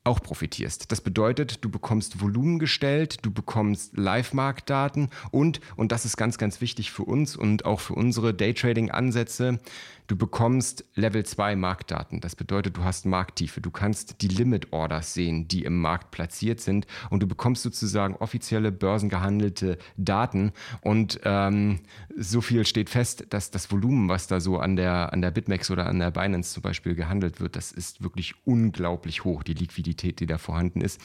auch 0.05 0.21
profitierst. 0.21 0.93
Das 0.93 1.01
bedeutet, 1.01 1.65
du 1.65 1.71
bekommst 1.71 2.21
Volumen 2.21 2.59
gestellt, 2.59 3.19
du 3.23 3.31
bekommst 3.31 3.97
Live-Marktdaten 3.97 5.09
und, 5.31 5.61
und 5.77 5.93
das 5.93 6.05
ist 6.05 6.17
ganz, 6.17 6.37
ganz 6.39 6.61
wichtig 6.61 6.93
für 6.93 7.05
uns 7.05 7.37
und 7.37 7.65
auch 7.65 7.81
für 7.81 7.95
unsere 7.95 8.35
Daytrading-Ansätze, 8.35 9.61
Du 10.07 10.17
bekommst 10.17 10.85
Level 10.95 11.25
2 11.25 11.57
Marktdaten. 11.57 12.21
Das 12.21 12.37
bedeutet, 12.37 12.77
du 12.77 12.85
hast 12.85 13.07
Markttiefe. 13.07 13.63
Du 13.63 13.71
kannst 13.71 14.21
die 14.21 14.29
Limit 14.29 14.71
Orders 14.71 15.15
sehen, 15.15 15.49
die 15.49 15.65
im 15.65 15.81
Markt 15.81 16.11
platziert 16.11 16.61
sind. 16.61 16.87
Und 17.09 17.23
du 17.23 17.27
bekommst 17.27 17.63
sozusagen 17.63 18.15
offizielle 18.17 18.71
börsengehandelte 18.71 19.79
Daten. 19.97 20.53
Und 20.83 21.21
ähm, 21.25 21.81
so 22.15 22.43
viel 22.43 22.67
steht 22.67 22.91
fest, 22.91 23.27
dass 23.31 23.51
das 23.51 23.73
Volumen, 23.73 24.11
was 24.11 24.27
da 24.27 24.41
so 24.41 24.59
an 24.59 24.77
der, 24.77 25.11
an 25.15 25.23
der 25.23 25.31
BitMEX 25.31 25.71
oder 25.71 25.87
an 25.87 25.99
der 25.99 26.11
Binance 26.11 26.53
zum 26.53 26.63
Beispiel 26.63 26.95
gehandelt 26.95 27.41
wird, 27.41 27.57
das 27.57 27.73
ist 27.73 28.03
wirklich 28.03 28.35
unglaublich 28.45 29.25
hoch, 29.25 29.43
die 29.43 29.55
Liquidität, 29.55 29.94
die 29.95 30.27
da 30.27 30.39
vorhanden 30.39 30.81
ist. 30.81 31.01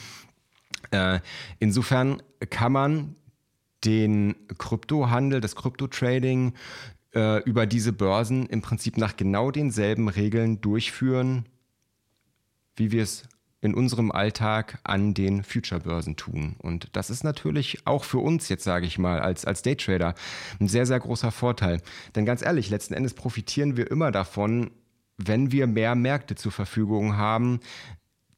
Äh, 0.90 1.20
insofern 1.58 2.22
kann 2.50 2.72
man 2.72 3.16
den 3.84 4.34
Kryptohandel, 4.58 5.40
das 5.40 5.56
Kryptotrading 5.56 6.54
äh, 7.14 7.42
über 7.44 7.66
diese 7.66 7.92
Börsen 7.92 8.46
im 8.46 8.62
Prinzip 8.62 8.96
nach 8.96 9.16
genau 9.16 9.50
denselben 9.50 10.08
Regeln 10.08 10.60
durchführen, 10.60 11.46
wie 12.76 12.92
wir 12.92 13.02
es 13.02 13.24
in 13.62 13.74
unserem 13.74 14.10
Alltag 14.10 14.78
an 14.84 15.12
den 15.12 15.42
Future-Börsen 15.42 16.16
tun. 16.16 16.56
Und 16.58 16.88
das 16.94 17.10
ist 17.10 17.24
natürlich 17.24 17.86
auch 17.86 18.04
für 18.04 18.18
uns 18.18 18.48
jetzt, 18.48 18.64
sage 18.64 18.86
ich 18.86 18.98
mal, 18.98 19.20
als, 19.20 19.44
als 19.44 19.62
Daytrader 19.62 20.14
ein 20.60 20.68
sehr, 20.68 20.86
sehr 20.86 20.98
großer 20.98 21.30
Vorteil. 21.30 21.82
Denn 22.14 22.24
ganz 22.24 22.42
ehrlich, 22.42 22.70
letzten 22.70 22.94
Endes 22.94 23.12
profitieren 23.12 23.76
wir 23.76 23.90
immer 23.90 24.12
davon, 24.12 24.70
wenn 25.18 25.52
wir 25.52 25.66
mehr 25.66 25.94
Märkte 25.94 26.36
zur 26.36 26.52
Verfügung 26.52 27.18
haben, 27.18 27.60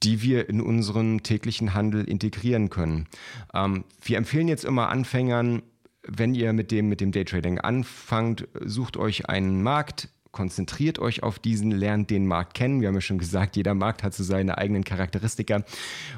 die 0.02 0.23
wir 0.23 0.49
in 0.49 0.61
unseren 0.61 1.23
täglichen 1.23 1.75
Handel 1.75 2.04
integrieren 2.04 2.71
können. 2.71 3.06
Ähm, 3.54 3.85
wir 4.02 4.18
empfehlen 4.18 4.49
jetzt 4.49 4.64
immer 4.64 4.88
Anfängern, 4.88 5.62
wenn 6.06 6.35
ihr 6.35 6.52
mit 6.52 6.71
dem, 6.71 6.88
mit 6.88 7.00
dem 7.00 7.12
Daytrading 7.12 7.59
anfangt, 7.59 8.49
sucht 8.64 8.97
euch 8.97 9.28
einen 9.28 9.62
Markt, 9.62 10.09
konzentriert 10.32 10.99
euch 10.99 11.23
auf 11.23 11.38
diesen, 11.38 11.71
lernt 11.71 12.11
den 12.11 12.26
Markt 12.26 12.54
kennen. 12.54 12.80
Wir 12.80 12.88
haben 12.88 12.94
ja 12.94 13.02
schon 13.02 13.18
gesagt, 13.18 13.54
jeder 13.54 13.75
Markt 13.75 14.02
hat 14.02 14.14
so 14.14 14.25
seine 14.25 14.59
eigenen 14.59 14.82
Charakteristika. 14.82 15.62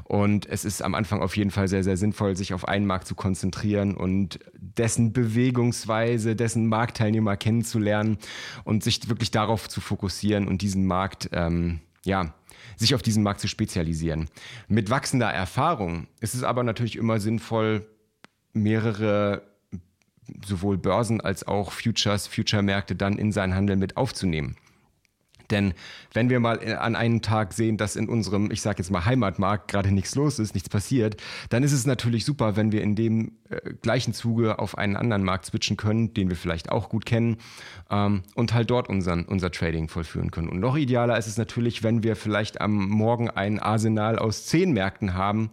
Und 0.05 0.47
es 0.47 0.65
ist 0.65 0.83
am 0.83 0.95
Anfang 0.95 1.21
auf 1.21 1.37
jeden 1.37 1.51
Fall 1.51 1.69
sehr, 1.69 1.83
sehr 1.83 1.97
sinnvoll, 1.97 2.37
sich 2.37 2.55
auf 2.55 2.67
einen 2.67 2.87
Markt 2.87 3.09
zu 3.09 3.17
konzentrieren 3.17 3.95
und 3.95 4.39
dessen 4.55 5.13
Bewegungsweise, 5.13 6.37
dessen 6.37 6.69
Marktteilnehmer 6.69 7.37
kennenzulernen 7.37 8.19
und 8.63 8.85
sich 8.85 9.09
wirklich 9.09 9.33
darauf 9.33 9.69
zu 9.69 9.81
fokussieren 9.81 10.47
und 10.47 10.63
diesen 10.63 10.87
Markt, 10.87 11.29
ähm, 11.33 11.81
ja, 12.05 12.35
sich 12.77 12.95
auf 12.95 13.03
diesen 13.03 13.23
Markt 13.23 13.41
zu 13.41 13.49
spezialisieren. 13.49 14.29
Mit 14.69 14.91
wachsender 14.91 15.31
Erfahrung 15.31 16.07
ist 16.21 16.35
es 16.35 16.43
aber 16.43 16.63
natürlich 16.63 16.97
immer 16.97 17.21
sinnvoll, 17.21 17.87
mehrere 18.53 19.43
sowohl 20.45 20.79
Börsen 20.79 21.21
als 21.21 21.47
auch 21.47 21.73
Futures, 21.73 22.27
Future-Märkte 22.27 22.97
dann 22.97 23.19
in 23.19 23.33
seinen 23.33 23.55
Handel 23.55 23.77
mit 23.77 23.97
aufzunehmen. 23.97 24.57
Denn 25.51 25.75
wenn 26.13 26.31
wir 26.31 26.41
mal 26.41 26.59
an 26.77 26.97
einem 26.97 27.23
Tag 27.23 27.53
sehen, 27.53 27.77
dass 27.77 27.97
in 27.97 28.09
unserem, 28.09 28.51
ich 28.51 28.63
sage 28.63 28.79
jetzt 28.79 28.91
mal 28.91 29.05
Heimatmarkt 29.05 29.69
gerade 29.69 29.93
nichts 29.93 30.15
los 30.15 30.39
ist, 30.39 30.55
nichts 30.55 30.69
passiert, 30.69 31.21
dann 31.51 31.63
ist 31.63 31.73
es 31.73 31.87
natürlich 31.87 32.25
super, 32.25 32.57
wenn 32.57 32.73
wir 32.73 32.83
in 32.83 32.95
dem 32.95 33.33
äh, 33.51 33.75
gleichen 33.83 34.15
Zuge 34.15 34.59
auf 34.59 34.79
einen 34.79 34.97
anderen 34.97 35.25
Markt 35.25 35.47
switchen 35.47 35.77
können, 35.77 36.15
den 36.15 36.29
wir 36.29 36.37
vielleicht 36.37 36.71
auch 36.71 36.89
gut 36.89 37.05
kennen 37.05 37.37
ähm, 37.91 38.23
und 38.35 38.55
halt 38.55 38.71
dort 38.71 38.89
unseren, 38.89 39.25
unser 39.25 39.51
Trading 39.51 39.89
vollführen 39.89 40.31
können. 40.31 40.49
Und 40.49 40.61
noch 40.61 40.77
idealer 40.77 41.19
ist 41.19 41.27
es 41.27 41.37
natürlich, 41.37 41.83
wenn 41.83 42.03
wir 42.03 42.17
vielleicht 42.17 42.61
am 42.61 42.89
Morgen 42.89 43.31
ein 43.31 43.59
Arsenal 43.59 44.19
aus 44.19 44.47
zehn 44.47 44.73
Märkten 44.73 45.15
haben 45.15 45.51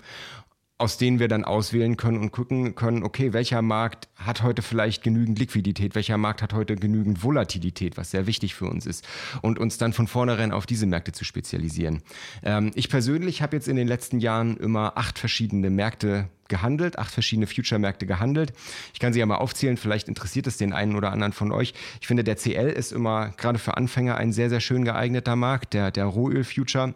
aus 0.82 0.98
denen 0.98 1.20
wir 1.20 1.28
dann 1.28 1.46
auswählen 1.46 1.96
können 1.96 2.18
und 2.18 2.32
gucken 2.32 2.74
können, 2.74 3.04
okay, 3.04 3.34
welcher 3.34 3.62
Markt 3.62 4.10
hat 4.16 4.42
heute 4.42 4.64
vielleicht 4.64 5.04
genügend 5.04 5.38
Liquidität, 5.38 5.94
welcher 5.94 6.18
Markt 6.18 6.42
hat 6.42 6.54
heute 6.54 6.76
genügend 6.76 7.24
Volatilität, 7.24 7.98
was 7.98 8.10
sehr 8.10 8.26
wichtig 8.26 8.56
für 8.56 8.66
uns 8.66 8.88
ist, 8.88 9.08
und 9.44 9.60
uns 9.60 9.78
dann 9.78 9.94
von 9.94 10.08
vornherein 10.08 10.52
auf 10.52 10.66
diese 10.66 10.88
Märkte 10.88 11.12
zu 11.12 11.24
spezialisieren. 11.24 12.02
Ähm, 12.42 12.72
ich 12.74 12.90
persönlich 12.90 13.44
habe 13.44 13.56
jetzt 13.56 13.68
in 13.68 13.76
den 13.76 13.88
letzten 13.88 14.20
Jahren 14.20 14.58
immer 14.58 14.98
acht 14.98 15.20
verschiedene 15.20 15.70
Märkte 15.70 16.30
gehandelt, 16.48 16.98
acht 16.98 17.12
verschiedene 17.12 17.46
Future-Märkte 17.46 18.08
gehandelt. 18.08 18.52
Ich 18.96 19.00
kann 19.00 19.14
sie 19.14 19.20
ja 19.20 19.26
mal 19.28 19.36
aufzählen, 19.36 19.78
vielleicht 19.78 20.08
interessiert 20.08 20.48
es 20.48 20.58
den 20.58 20.74
einen 20.74 20.96
oder 20.96 21.12
anderen 21.12 21.32
von 21.32 21.52
euch. 21.52 21.76
Ich 22.02 22.08
finde, 22.08 22.24
der 22.24 22.38
CL 22.38 22.70
ist 22.70 22.92
immer 22.92 23.30
gerade 23.38 23.60
für 23.60 23.78
Anfänger 23.78 24.18
ein 24.18 24.34
sehr, 24.34 24.50
sehr 24.50 24.62
schön 24.62 24.84
geeigneter 24.84 25.36
Markt, 25.36 25.76
der, 25.76 25.92
der 25.92 26.06
Rohöl-Future. 26.06 26.96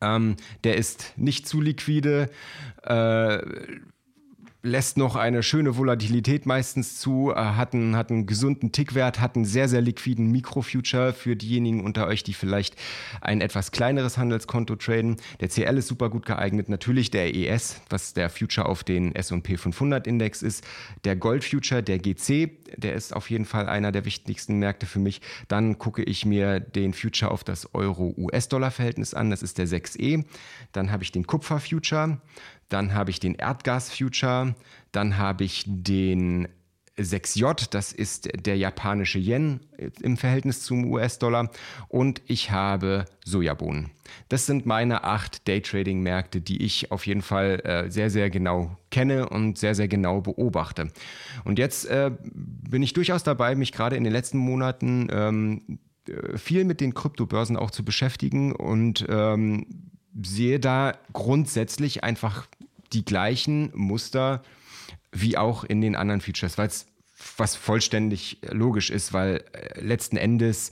Ähm, 0.00 0.36
der 0.64 0.76
ist 0.76 1.12
nicht 1.16 1.48
zu 1.48 1.60
liquide. 1.60 2.30
Äh, 2.82 3.38
lässt 4.62 4.96
noch 4.96 5.14
eine 5.14 5.44
schöne 5.44 5.76
Volatilität 5.76 6.44
meistens 6.44 6.98
zu, 6.98 7.32
äh, 7.32 7.36
hat 7.36 7.74
einen, 7.74 7.94
hat 7.94 8.10
einen 8.10 8.26
gesunden 8.26 8.72
Tickwert, 8.72 9.20
hat 9.20 9.36
einen 9.36 9.44
sehr, 9.44 9.68
sehr 9.68 9.80
liquiden 9.80 10.32
Mikrofuture 10.32 11.12
für 11.12 11.36
diejenigen 11.36 11.84
unter 11.84 12.08
euch, 12.08 12.24
die 12.24 12.34
vielleicht 12.34 12.74
ein 13.20 13.40
etwas 13.40 13.70
kleineres 13.70 14.18
Handelskonto 14.18 14.74
traden. 14.74 15.16
Der 15.40 15.48
CL 15.48 15.78
ist 15.78 15.86
super 15.86 16.10
gut 16.10 16.26
geeignet. 16.26 16.68
Natürlich 16.68 17.10
der 17.10 17.34
ES, 17.34 17.80
was 17.88 18.14
der 18.14 18.30
Future 18.30 18.68
auf 18.68 18.82
den 18.82 19.14
S&P 19.14 19.56
500 19.56 20.06
Index 20.08 20.42
ist. 20.42 20.66
Der 21.04 21.14
Gold 21.14 21.44
Future, 21.44 21.82
der 21.82 21.98
GC, 21.98 22.50
der 22.76 22.94
ist 22.94 23.14
auf 23.14 23.30
jeden 23.30 23.44
Fall 23.44 23.68
einer 23.68 23.92
der 23.92 24.04
wichtigsten 24.04 24.58
Märkte 24.58 24.86
für 24.86 24.98
mich. 24.98 25.20
Dann 25.46 25.78
gucke 25.78 26.02
ich 26.02 26.26
mir 26.26 26.58
den 26.58 26.94
Future 26.94 27.30
auf 27.30 27.44
das 27.44 27.74
Euro-US-Dollar-Verhältnis 27.74 29.14
an. 29.14 29.30
Das 29.30 29.44
ist 29.44 29.58
der 29.58 29.68
6E. 29.68 30.24
Dann 30.72 30.90
habe 30.90 31.04
ich 31.04 31.12
den 31.12 31.28
Kupfer 31.28 31.60
Future. 31.60 32.18
Dann 32.68 32.94
habe 32.94 33.10
ich 33.10 33.20
den 33.20 33.34
Erdgas-Future, 33.34 34.54
dann 34.92 35.18
habe 35.18 35.44
ich 35.44 35.64
den 35.66 36.48
6J, 36.98 37.68
das 37.70 37.92
ist 37.92 38.28
der 38.44 38.56
japanische 38.56 39.18
Yen 39.18 39.60
im 40.02 40.16
Verhältnis 40.16 40.62
zum 40.62 40.84
US-Dollar 40.84 41.50
und 41.88 42.20
ich 42.26 42.50
habe 42.50 43.04
Sojabohnen. 43.24 43.90
Das 44.28 44.46
sind 44.46 44.66
meine 44.66 45.04
acht 45.04 45.46
Daytrading-Märkte, 45.46 46.40
die 46.40 46.62
ich 46.62 46.90
auf 46.90 47.06
jeden 47.06 47.22
Fall 47.22 47.60
äh, 47.64 47.90
sehr, 47.90 48.10
sehr 48.10 48.30
genau 48.30 48.76
kenne 48.90 49.28
und 49.28 49.58
sehr, 49.58 49.74
sehr 49.74 49.88
genau 49.88 50.20
beobachte. 50.20 50.90
Und 51.44 51.58
jetzt 51.58 51.86
äh, 51.86 52.10
bin 52.32 52.82
ich 52.82 52.94
durchaus 52.94 53.22
dabei, 53.22 53.54
mich 53.54 53.72
gerade 53.72 53.96
in 53.96 54.04
den 54.04 54.12
letzten 54.12 54.38
Monaten 54.38 55.08
ähm, 55.12 55.78
äh, 56.08 56.36
viel 56.36 56.64
mit 56.64 56.80
den 56.80 56.94
Kryptobörsen 56.94 57.56
auch 57.56 57.70
zu 57.70 57.84
beschäftigen 57.84 58.52
und 58.52 59.06
ähm, 59.08 59.88
sehe 60.22 60.60
da 60.60 60.96
grundsätzlich 61.12 62.04
einfach 62.04 62.46
die 62.92 63.04
gleichen 63.04 63.70
Muster 63.74 64.42
wie 65.12 65.36
auch 65.36 65.64
in 65.64 65.80
den 65.80 65.96
anderen 65.96 66.20
Features, 66.20 66.58
weil 66.58 66.68
es 66.68 66.86
was 67.36 67.56
vollständig 67.56 68.38
logisch 68.50 68.90
ist, 68.90 69.12
weil 69.12 69.44
äh, 69.52 69.80
letzten 69.80 70.16
Endes 70.16 70.70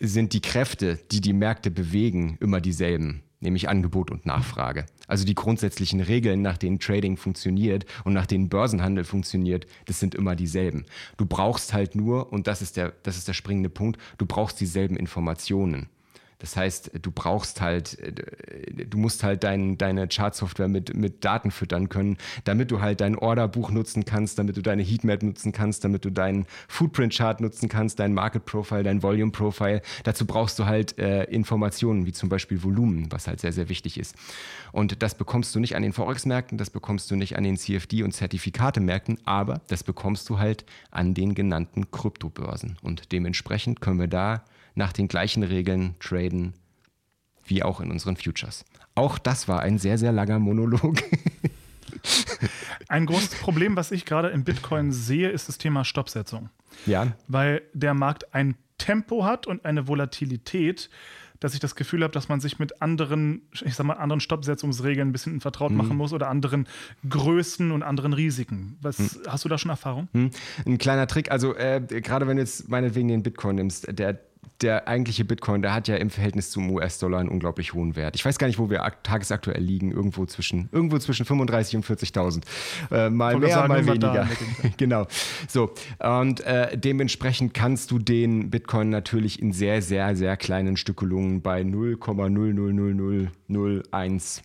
sind 0.00 0.32
die 0.32 0.40
Kräfte, 0.40 0.98
die 1.10 1.20
die 1.20 1.32
Märkte 1.32 1.70
bewegen, 1.70 2.36
immer 2.40 2.60
dieselben, 2.60 3.22
nämlich 3.40 3.68
Angebot 3.68 4.10
und 4.10 4.26
Nachfrage. 4.26 4.86
Also 5.06 5.24
die 5.24 5.34
grundsätzlichen 5.34 6.00
Regeln, 6.00 6.42
nach 6.42 6.56
denen 6.56 6.78
Trading 6.78 7.16
funktioniert 7.16 7.84
und 8.04 8.14
nach 8.14 8.26
denen 8.26 8.48
Börsenhandel 8.48 9.04
funktioniert, 9.04 9.66
das 9.86 10.00
sind 10.00 10.14
immer 10.14 10.34
dieselben. 10.34 10.86
Du 11.16 11.26
brauchst 11.26 11.72
halt 11.72 11.94
nur, 11.94 12.32
und 12.32 12.46
das 12.46 12.62
ist 12.62 12.76
der, 12.76 12.94
das 13.02 13.16
ist 13.16 13.28
der 13.28 13.34
springende 13.34 13.70
Punkt, 13.70 14.00
du 14.18 14.26
brauchst 14.26 14.60
dieselben 14.60 14.96
Informationen. 14.96 15.88
Das 16.38 16.56
heißt, 16.56 16.90
du 17.00 17.10
brauchst 17.10 17.60
halt, 17.60 17.98
äh, 17.98 18.86
du 18.86 18.98
musst 18.98 19.22
halt 19.22 19.44
dein, 19.44 19.78
deine 19.78 20.08
Chartsoftware 20.08 20.68
mit, 20.68 20.94
mit 20.94 21.24
Daten 21.24 21.50
füttern 21.50 21.88
können, 21.88 22.16
damit 22.44 22.70
du 22.70 22.80
halt 22.80 23.00
dein 23.00 23.16
Orderbuch 23.16 23.70
nutzen 23.70 24.04
kannst, 24.04 24.38
damit 24.38 24.56
du 24.56 24.62
deine 24.62 24.82
Heatmap 24.82 25.22
nutzen 25.22 25.52
kannst, 25.52 25.84
damit 25.84 26.04
du 26.04 26.10
deinen 26.10 26.46
Footprint-Chart 26.68 27.40
nutzen 27.40 27.68
kannst, 27.68 27.98
dein 27.98 28.14
Market 28.14 28.44
Profile, 28.44 28.82
dein 28.82 29.02
Volume 29.02 29.32
Profile. 29.32 29.82
Dazu 30.02 30.26
brauchst 30.26 30.58
du 30.58 30.66
halt 30.66 30.98
äh, 30.98 31.24
Informationen, 31.24 32.06
wie 32.06 32.12
zum 32.12 32.28
Beispiel 32.28 32.62
Volumen, 32.62 33.10
was 33.10 33.26
halt 33.26 33.40
sehr, 33.40 33.52
sehr 33.52 33.68
wichtig 33.68 33.98
ist. 33.98 34.14
Und 34.72 35.02
das 35.02 35.14
bekommst 35.14 35.54
du 35.54 35.60
nicht 35.60 35.76
an 35.76 35.82
den 35.82 35.92
Forex-Märkten, 35.92 36.58
das 36.58 36.70
bekommst 36.70 37.10
du 37.10 37.16
nicht 37.16 37.36
an 37.36 37.44
den 37.44 37.56
CFD- 37.56 38.02
und 38.02 38.12
Zertifikate-Märkten, 38.12 39.18
aber 39.24 39.60
das 39.68 39.84
bekommst 39.84 40.28
du 40.28 40.38
halt 40.38 40.64
an 40.90 41.14
den 41.14 41.34
genannten 41.34 41.90
Kryptobörsen. 41.90 42.76
Und 42.82 43.12
dementsprechend 43.12 43.80
können 43.80 44.00
wir 44.00 44.08
da 44.08 44.44
nach 44.74 44.92
den 44.92 45.08
gleichen 45.08 45.42
Regeln 45.42 45.94
traden 46.00 46.23
wie 46.32 47.62
auch 47.62 47.80
in 47.80 47.90
unseren 47.90 48.16
Futures. 48.16 48.64
Auch 48.94 49.18
das 49.18 49.48
war 49.48 49.60
ein 49.60 49.78
sehr, 49.78 49.98
sehr 49.98 50.12
langer 50.12 50.38
Monolog. 50.38 51.02
Ein 52.88 53.06
großes 53.06 53.40
Problem, 53.40 53.76
was 53.76 53.92
ich 53.92 54.04
gerade 54.04 54.28
im 54.28 54.44
Bitcoin 54.44 54.92
sehe, 54.92 55.30
ist 55.30 55.48
das 55.48 55.58
Thema 55.58 55.84
Stoppsetzung. 55.84 56.50
Ja. 56.86 57.12
Weil 57.28 57.62
der 57.72 57.94
Markt 57.94 58.34
ein 58.34 58.56
Tempo 58.78 59.24
hat 59.24 59.46
und 59.46 59.64
eine 59.64 59.88
Volatilität, 59.88 60.90
dass 61.40 61.54
ich 61.54 61.60
das 61.60 61.74
Gefühl 61.74 62.02
habe, 62.02 62.12
dass 62.12 62.28
man 62.28 62.40
sich 62.40 62.58
mit 62.58 62.82
anderen, 62.82 63.42
ich 63.64 63.74
sag 63.74 63.86
mal, 63.86 63.94
anderen 63.94 64.20
Stoppsetzungsregeln 64.20 65.08
ein 65.08 65.12
bisschen 65.12 65.40
vertraut 65.40 65.70
mhm. 65.70 65.78
machen 65.78 65.96
muss 65.96 66.12
oder 66.12 66.28
anderen 66.28 66.66
Größen 67.08 67.70
und 67.70 67.82
anderen 67.82 68.12
Risiken. 68.12 68.78
Was 68.80 68.98
mhm. 68.98 69.22
hast 69.28 69.44
du 69.44 69.48
da 69.48 69.58
schon 69.58 69.70
Erfahrung? 69.70 70.08
Mhm. 70.12 70.30
Ein 70.66 70.78
kleiner 70.78 71.06
Trick, 71.06 71.30
also 71.30 71.54
äh, 71.54 71.80
gerade 71.80 72.26
wenn 72.26 72.36
du 72.36 72.42
jetzt 72.42 72.68
meinetwegen 72.68 73.08
den 73.08 73.22
Bitcoin 73.22 73.56
nimmst, 73.56 73.86
der 73.98 74.20
der 74.60 74.88
eigentliche 74.88 75.24
Bitcoin, 75.24 75.62
der 75.62 75.72
hat 75.74 75.88
ja 75.88 75.96
im 75.96 76.10
Verhältnis 76.10 76.50
zum 76.50 76.70
US-Dollar 76.70 77.20
einen 77.20 77.28
unglaublich 77.28 77.74
hohen 77.74 77.96
Wert. 77.96 78.14
Ich 78.16 78.24
weiß 78.24 78.38
gar 78.38 78.46
nicht, 78.46 78.58
wo 78.58 78.70
wir 78.70 78.80
tagesaktuell 79.02 79.62
liegen, 79.62 79.92
irgendwo 79.92 80.24
zwischen, 80.26 80.68
irgendwo 80.72 80.98
zwischen 80.98 81.26
35 81.26 81.76
und 81.76 81.86
40.000. 81.86 82.42
Äh, 82.90 83.10
mal 83.10 83.38
mehr, 83.38 83.50
sagen, 83.50 83.68
mal 83.68 83.86
weniger. 83.86 84.26
genau. 84.76 85.06
So. 85.48 85.72
Und 85.98 86.40
äh, 86.40 86.76
dementsprechend 86.76 87.54
kannst 87.54 87.90
du 87.90 87.98
den 87.98 88.50
Bitcoin 88.50 88.90
natürlich 88.90 89.40
in 89.40 89.52
sehr, 89.52 89.80
sehr, 89.82 90.16
sehr 90.16 90.36
kleinen 90.36 90.76
Stückelungen 90.76 91.40
bei 91.42 91.62
0,00001 91.62 94.42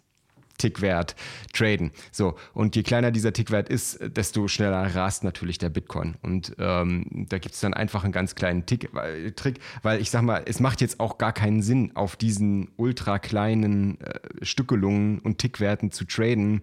Tickwert 0.59 1.15
traden. 1.53 1.91
So, 2.11 2.35
und 2.53 2.75
je 2.75 2.83
kleiner 2.83 3.09
dieser 3.09 3.33
Tickwert 3.33 3.69
ist, 3.69 3.97
desto 4.15 4.47
schneller 4.47 4.95
rast 4.95 5.23
natürlich 5.23 5.57
der 5.57 5.69
Bitcoin. 5.69 6.15
Und 6.21 6.55
ähm, 6.59 7.25
da 7.29 7.39
gibt 7.39 7.55
es 7.55 7.61
dann 7.61 7.73
einfach 7.73 8.03
einen 8.03 8.13
ganz 8.13 8.35
kleinen 8.35 8.67
Tick, 8.67 8.93
äh, 8.93 9.31
Trick, 9.31 9.59
weil 9.81 9.99
ich 9.99 10.11
sag 10.11 10.21
mal, 10.21 10.43
es 10.45 10.59
macht 10.59 10.81
jetzt 10.81 10.99
auch 10.99 11.17
gar 11.17 11.33
keinen 11.33 11.63
Sinn, 11.63 11.95
auf 11.95 12.15
diesen 12.15 12.69
ultra 12.77 13.17
kleinen 13.17 13.99
äh, 14.01 14.19
Stückelungen 14.43 15.19
und 15.19 15.39
Tickwerten 15.39 15.91
zu 15.91 16.05
traden, 16.05 16.61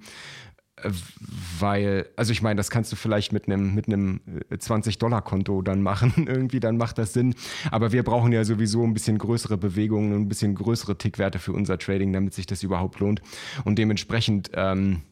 weil, 1.58 2.06
also 2.16 2.32
ich 2.32 2.42
meine, 2.42 2.56
das 2.56 2.70
kannst 2.70 2.92
du 2.92 2.96
vielleicht 2.96 3.32
mit 3.32 3.46
einem 3.46 3.74
mit 3.74 3.86
20-Dollar-Konto 3.86 5.62
dann 5.62 5.82
machen, 5.82 6.12
irgendwie, 6.28 6.60
dann 6.60 6.76
macht 6.76 6.98
das 6.98 7.12
Sinn. 7.12 7.34
Aber 7.70 7.92
wir 7.92 8.02
brauchen 8.02 8.32
ja 8.32 8.44
sowieso 8.44 8.84
ein 8.84 8.92
bisschen 8.92 9.18
größere 9.18 9.56
Bewegungen 9.56 10.12
und 10.12 10.22
ein 10.22 10.28
bisschen 10.28 10.54
größere 10.54 10.98
Tickwerte 10.98 11.38
für 11.38 11.52
unser 11.52 11.78
Trading, 11.78 12.12
damit 12.12 12.34
sich 12.34 12.46
das 12.46 12.62
überhaupt 12.62 13.00
lohnt. 13.00 13.22
Und 13.64 13.78
dementsprechend 13.78 14.50
ähm, 14.54 15.02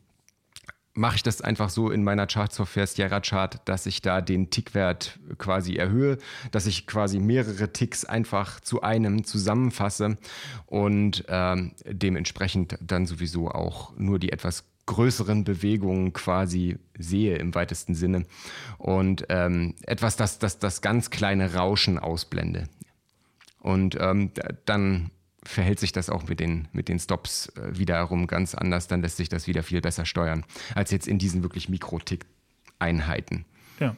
mache 0.92 1.16
ich 1.16 1.22
das 1.22 1.40
einfach 1.40 1.70
so 1.70 1.90
in 1.90 2.04
meiner 2.04 2.26
Chart-Software 2.26 2.86
Sierra 2.86 3.20
Chart, 3.20 3.60
dass 3.64 3.86
ich 3.86 4.02
da 4.02 4.20
den 4.20 4.50
Tickwert 4.50 5.18
quasi 5.38 5.76
erhöhe, 5.76 6.18
dass 6.50 6.66
ich 6.66 6.86
quasi 6.86 7.18
mehrere 7.18 7.72
Ticks 7.72 8.04
einfach 8.04 8.60
zu 8.60 8.82
einem 8.82 9.24
zusammenfasse 9.24 10.18
und 10.66 11.24
ähm, 11.28 11.72
dementsprechend 11.86 12.78
dann 12.80 13.06
sowieso 13.06 13.50
auch 13.50 13.96
nur 13.96 14.18
die 14.18 14.30
etwas 14.30 14.64
größeren 14.86 15.44
Bewegungen 15.44 16.12
quasi 16.12 16.78
sehe 16.98 17.36
im 17.36 17.54
weitesten 17.54 17.94
Sinne. 17.94 18.26
Und 18.78 19.26
ähm, 19.28 19.74
etwas, 19.82 20.16
das, 20.16 20.38
das 20.38 20.58
das 20.58 20.82
ganz 20.82 21.10
kleine 21.10 21.54
Rauschen 21.54 21.98
ausblende. 21.98 22.68
Und 23.60 23.96
ähm, 23.98 24.30
dann 24.66 25.10
verhält 25.42 25.80
sich 25.80 25.92
das 25.92 26.10
auch 26.10 26.26
mit 26.28 26.40
den, 26.40 26.68
mit 26.72 26.88
den 26.88 26.98
Stops 26.98 27.48
äh, 27.56 27.78
wiederum 27.78 28.26
ganz 28.26 28.54
anders. 28.54 28.88
Dann 28.88 29.02
lässt 29.02 29.16
sich 29.16 29.28
das 29.28 29.46
wieder 29.46 29.62
viel 29.62 29.80
besser 29.80 30.04
steuern, 30.04 30.44
als 30.74 30.90
jetzt 30.90 31.08
in 31.08 31.18
diesen 31.18 31.42
wirklich 31.42 31.68
Mikrotick-Einheiten. 31.68 33.44
Ja. 33.80 33.96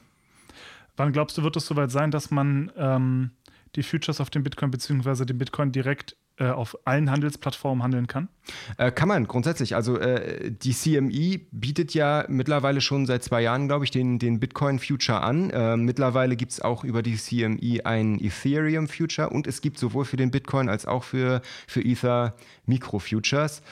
Wann 0.96 1.12
glaubst 1.12 1.36
du, 1.36 1.42
wird 1.42 1.56
es 1.56 1.66
soweit 1.66 1.90
sein, 1.90 2.10
dass 2.10 2.30
man 2.30 2.72
ähm, 2.76 3.30
die 3.74 3.82
Futures 3.82 4.20
auf 4.20 4.30
dem 4.30 4.42
Bitcoin 4.42 4.70
bzw. 4.70 5.24
den 5.24 5.38
Bitcoin 5.38 5.72
direkt 5.72 6.16
auf 6.44 6.76
allen 6.84 7.10
Handelsplattformen 7.10 7.82
handeln 7.82 8.06
kann? 8.06 8.28
Äh, 8.76 8.92
kann 8.92 9.08
man 9.08 9.26
grundsätzlich. 9.26 9.74
Also 9.74 9.98
äh, 9.98 10.50
die 10.50 10.72
CME 10.72 11.40
bietet 11.50 11.94
ja 11.94 12.24
mittlerweile 12.28 12.80
schon 12.80 13.06
seit 13.06 13.24
zwei 13.24 13.42
Jahren, 13.42 13.68
glaube 13.68 13.84
ich, 13.84 13.90
den, 13.90 14.18
den 14.18 14.38
Bitcoin 14.38 14.78
Future 14.78 15.22
an. 15.22 15.50
Äh, 15.50 15.76
mittlerweile 15.76 16.36
gibt 16.36 16.52
es 16.52 16.60
auch 16.60 16.84
über 16.84 17.02
die 17.02 17.16
CME 17.16 17.84
ein 17.84 18.20
Ethereum 18.20 18.88
Future 18.88 19.30
und 19.30 19.46
es 19.46 19.60
gibt 19.60 19.78
sowohl 19.78 20.04
für 20.04 20.16
den 20.16 20.30
Bitcoin 20.30 20.68
als 20.68 20.86
auch 20.86 21.04
für, 21.04 21.40
für 21.66 21.82
Ether 21.82 22.34
Mikro 22.66 22.98
Futures. 22.98 23.62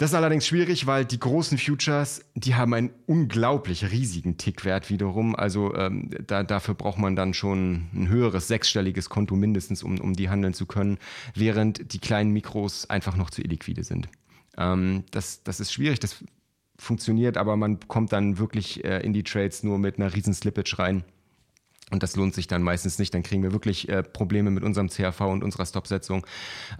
Das 0.00 0.12
ist 0.12 0.14
allerdings 0.14 0.46
schwierig, 0.46 0.86
weil 0.86 1.04
die 1.04 1.20
großen 1.20 1.58
Futures, 1.58 2.24
die 2.34 2.54
haben 2.54 2.72
einen 2.72 2.90
unglaublich 3.04 3.90
riesigen 3.90 4.38
Tickwert 4.38 4.88
wiederum. 4.88 5.36
Also 5.36 5.74
ähm, 5.74 6.08
da, 6.26 6.42
dafür 6.42 6.72
braucht 6.72 6.96
man 6.96 7.16
dann 7.16 7.34
schon 7.34 7.88
ein 7.92 8.08
höheres 8.08 8.48
sechsstelliges 8.48 9.10
Konto 9.10 9.36
mindestens, 9.36 9.82
um, 9.82 10.00
um 10.00 10.14
die 10.14 10.30
handeln 10.30 10.54
zu 10.54 10.64
können, 10.64 10.96
während 11.34 11.92
die 11.92 11.98
kleinen 11.98 12.30
Mikros 12.30 12.88
einfach 12.88 13.14
noch 13.14 13.28
zu 13.28 13.42
illiquide 13.42 13.84
sind. 13.84 14.08
Ähm, 14.56 15.04
das, 15.10 15.42
das 15.42 15.60
ist 15.60 15.70
schwierig. 15.70 16.00
Das 16.00 16.24
funktioniert, 16.78 17.36
aber 17.36 17.58
man 17.58 17.78
kommt 17.86 18.14
dann 18.14 18.38
wirklich 18.38 18.82
äh, 18.82 19.00
in 19.00 19.12
die 19.12 19.22
Trades 19.22 19.64
nur 19.64 19.78
mit 19.78 19.98
einer 19.98 20.14
riesen 20.14 20.32
Slippage 20.32 20.78
rein. 20.78 21.04
Und 21.90 22.02
das 22.02 22.16
lohnt 22.16 22.34
sich 22.34 22.46
dann 22.46 22.62
meistens 22.62 22.98
nicht. 22.98 23.12
Dann 23.14 23.22
kriegen 23.22 23.42
wir 23.42 23.52
wirklich 23.52 23.88
äh, 23.88 24.02
Probleme 24.02 24.50
mit 24.50 24.62
unserem 24.62 24.88
CAV 24.88 25.20
und 25.22 25.42
unserer 25.42 25.66
Stopsetzung. 25.66 26.26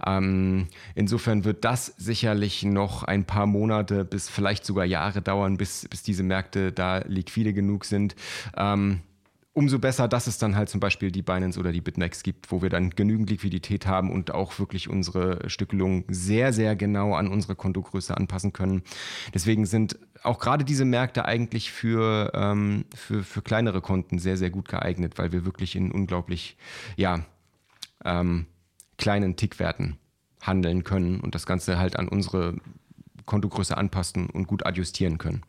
Ähm, 0.05 0.67
insofern 0.95 1.43
wird 1.43 1.65
das 1.65 1.87
sicherlich 1.97 2.63
noch 2.63 3.03
ein 3.03 3.25
paar 3.25 3.45
Monate 3.45 4.05
bis 4.05 4.29
vielleicht 4.29 4.65
sogar 4.65 4.85
Jahre 4.85 5.21
dauern, 5.21 5.57
bis, 5.57 5.87
bis 5.89 6.03
diese 6.03 6.23
Märkte 6.23 6.71
da 6.71 6.99
liquide 6.99 7.53
genug 7.53 7.85
sind. 7.85 8.15
Ähm, 8.55 9.01
umso 9.53 9.79
besser, 9.79 10.07
dass 10.07 10.27
es 10.27 10.37
dann 10.37 10.55
halt 10.55 10.69
zum 10.69 10.79
Beispiel 10.79 11.11
die 11.11 11.21
Binance 11.21 11.59
oder 11.59 11.71
die 11.71 11.81
BitMEX 11.81 12.23
gibt, 12.23 12.51
wo 12.51 12.61
wir 12.61 12.69
dann 12.69 12.91
genügend 12.91 13.29
Liquidität 13.29 13.85
haben 13.85 14.09
und 14.11 14.33
auch 14.33 14.59
wirklich 14.59 14.89
unsere 14.89 15.49
Stückelung 15.49 16.05
sehr, 16.07 16.53
sehr 16.53 16.75
genau 16.75 17.15
an 17.15 17.27
unsere 17.27 17.55
Kontogröße 17.55 18.15
anpassen 18.15 18.53
können. 18.53 18.83
Deswegen 19.33 19.65
sind 19.65 19.99
auch 20.23 20.39
gerade 20.39 20.63
diese 20.63 20.85
Märkte 20.85 21.25
eigentlich 21.25 21.71
für, 21.71 22.31
ähm, 22.33 22.85
für, 22.95 23.23
für 23.23 23.41
kleinere 23.41 23.81
Konten 23.81 24.19
sehr, 24.19 24.37
sehr 24.37 24.51
gut 24.51 24.69
geeignet, 24.69 25.17
weil 25.17 25.33
wir 25.33 25.43
wirklich 25.43 25.75
in 25.75 25.91
unglaublich, 25.91 26.57
ja, 26.95 27.25
ähm, 28.05 28.45
kleinen 28.97 29.35
Tickwerten 29.35 29.97
handeln 30.41 30.83
können 30.83 31.19
und 31.19 31.35
das 31.35 31.45
Ganze 31.45 31.77
halt 31.77 31.97
an 31.97 32.07
unsere 32.07 32.55
Kontogröße 33.25 33.75
anpassen 33.75 34.29
und 34.29 34.47
gut 34.47 34.65
adjustieren 34.65 35.17
können. 35.17 35.41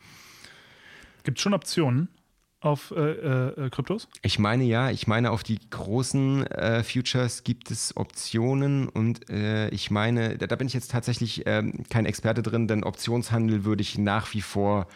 Gibt 1.22 1.38
es 1.38 1.42
schon 1.42 1.54
Optionen? 1.54 2.08
Auf 2.62 2.92
äh, 2.96 3.00
äh, 3.00 3.70
Kryptos? 3.70 4.08
Ich 4.22 4.38
meine 4.38 4.64
ja, 4.64 4.90
ich 4.90 5.06
meine 5.06 5.30
auf 5.30 5.42
die 5.42 5.58
großen 5.70 6.46
äh, 6.46 6.82
Futures 6.82 7.44
gibt 7.44 7.70
es 7.70 7.96
Optionen 7.96 8.88
und 8.88 9.28
äh, 9.30 9.68
ich 9.70 9.90
meine, 9.90 10.38
da, 10.38 10.46
da, 10.46 10.56
bin 10.56 10.66
ich 10.66 10.74
jetzt 10.74 10.90
tatsächlich 10.90 11.42
ähm, 11.46 11.84
kein 11.90 12.06
Experte 12.06 12.42
drin, 12.42 12.68
denn 12.68 12.84
Optionshandel 12.84 13.64
würde 13.64 13.82
ich 13.82 13.98
nach 13.98 14.32
wie 14.34 14.42
vor 14.42 14.86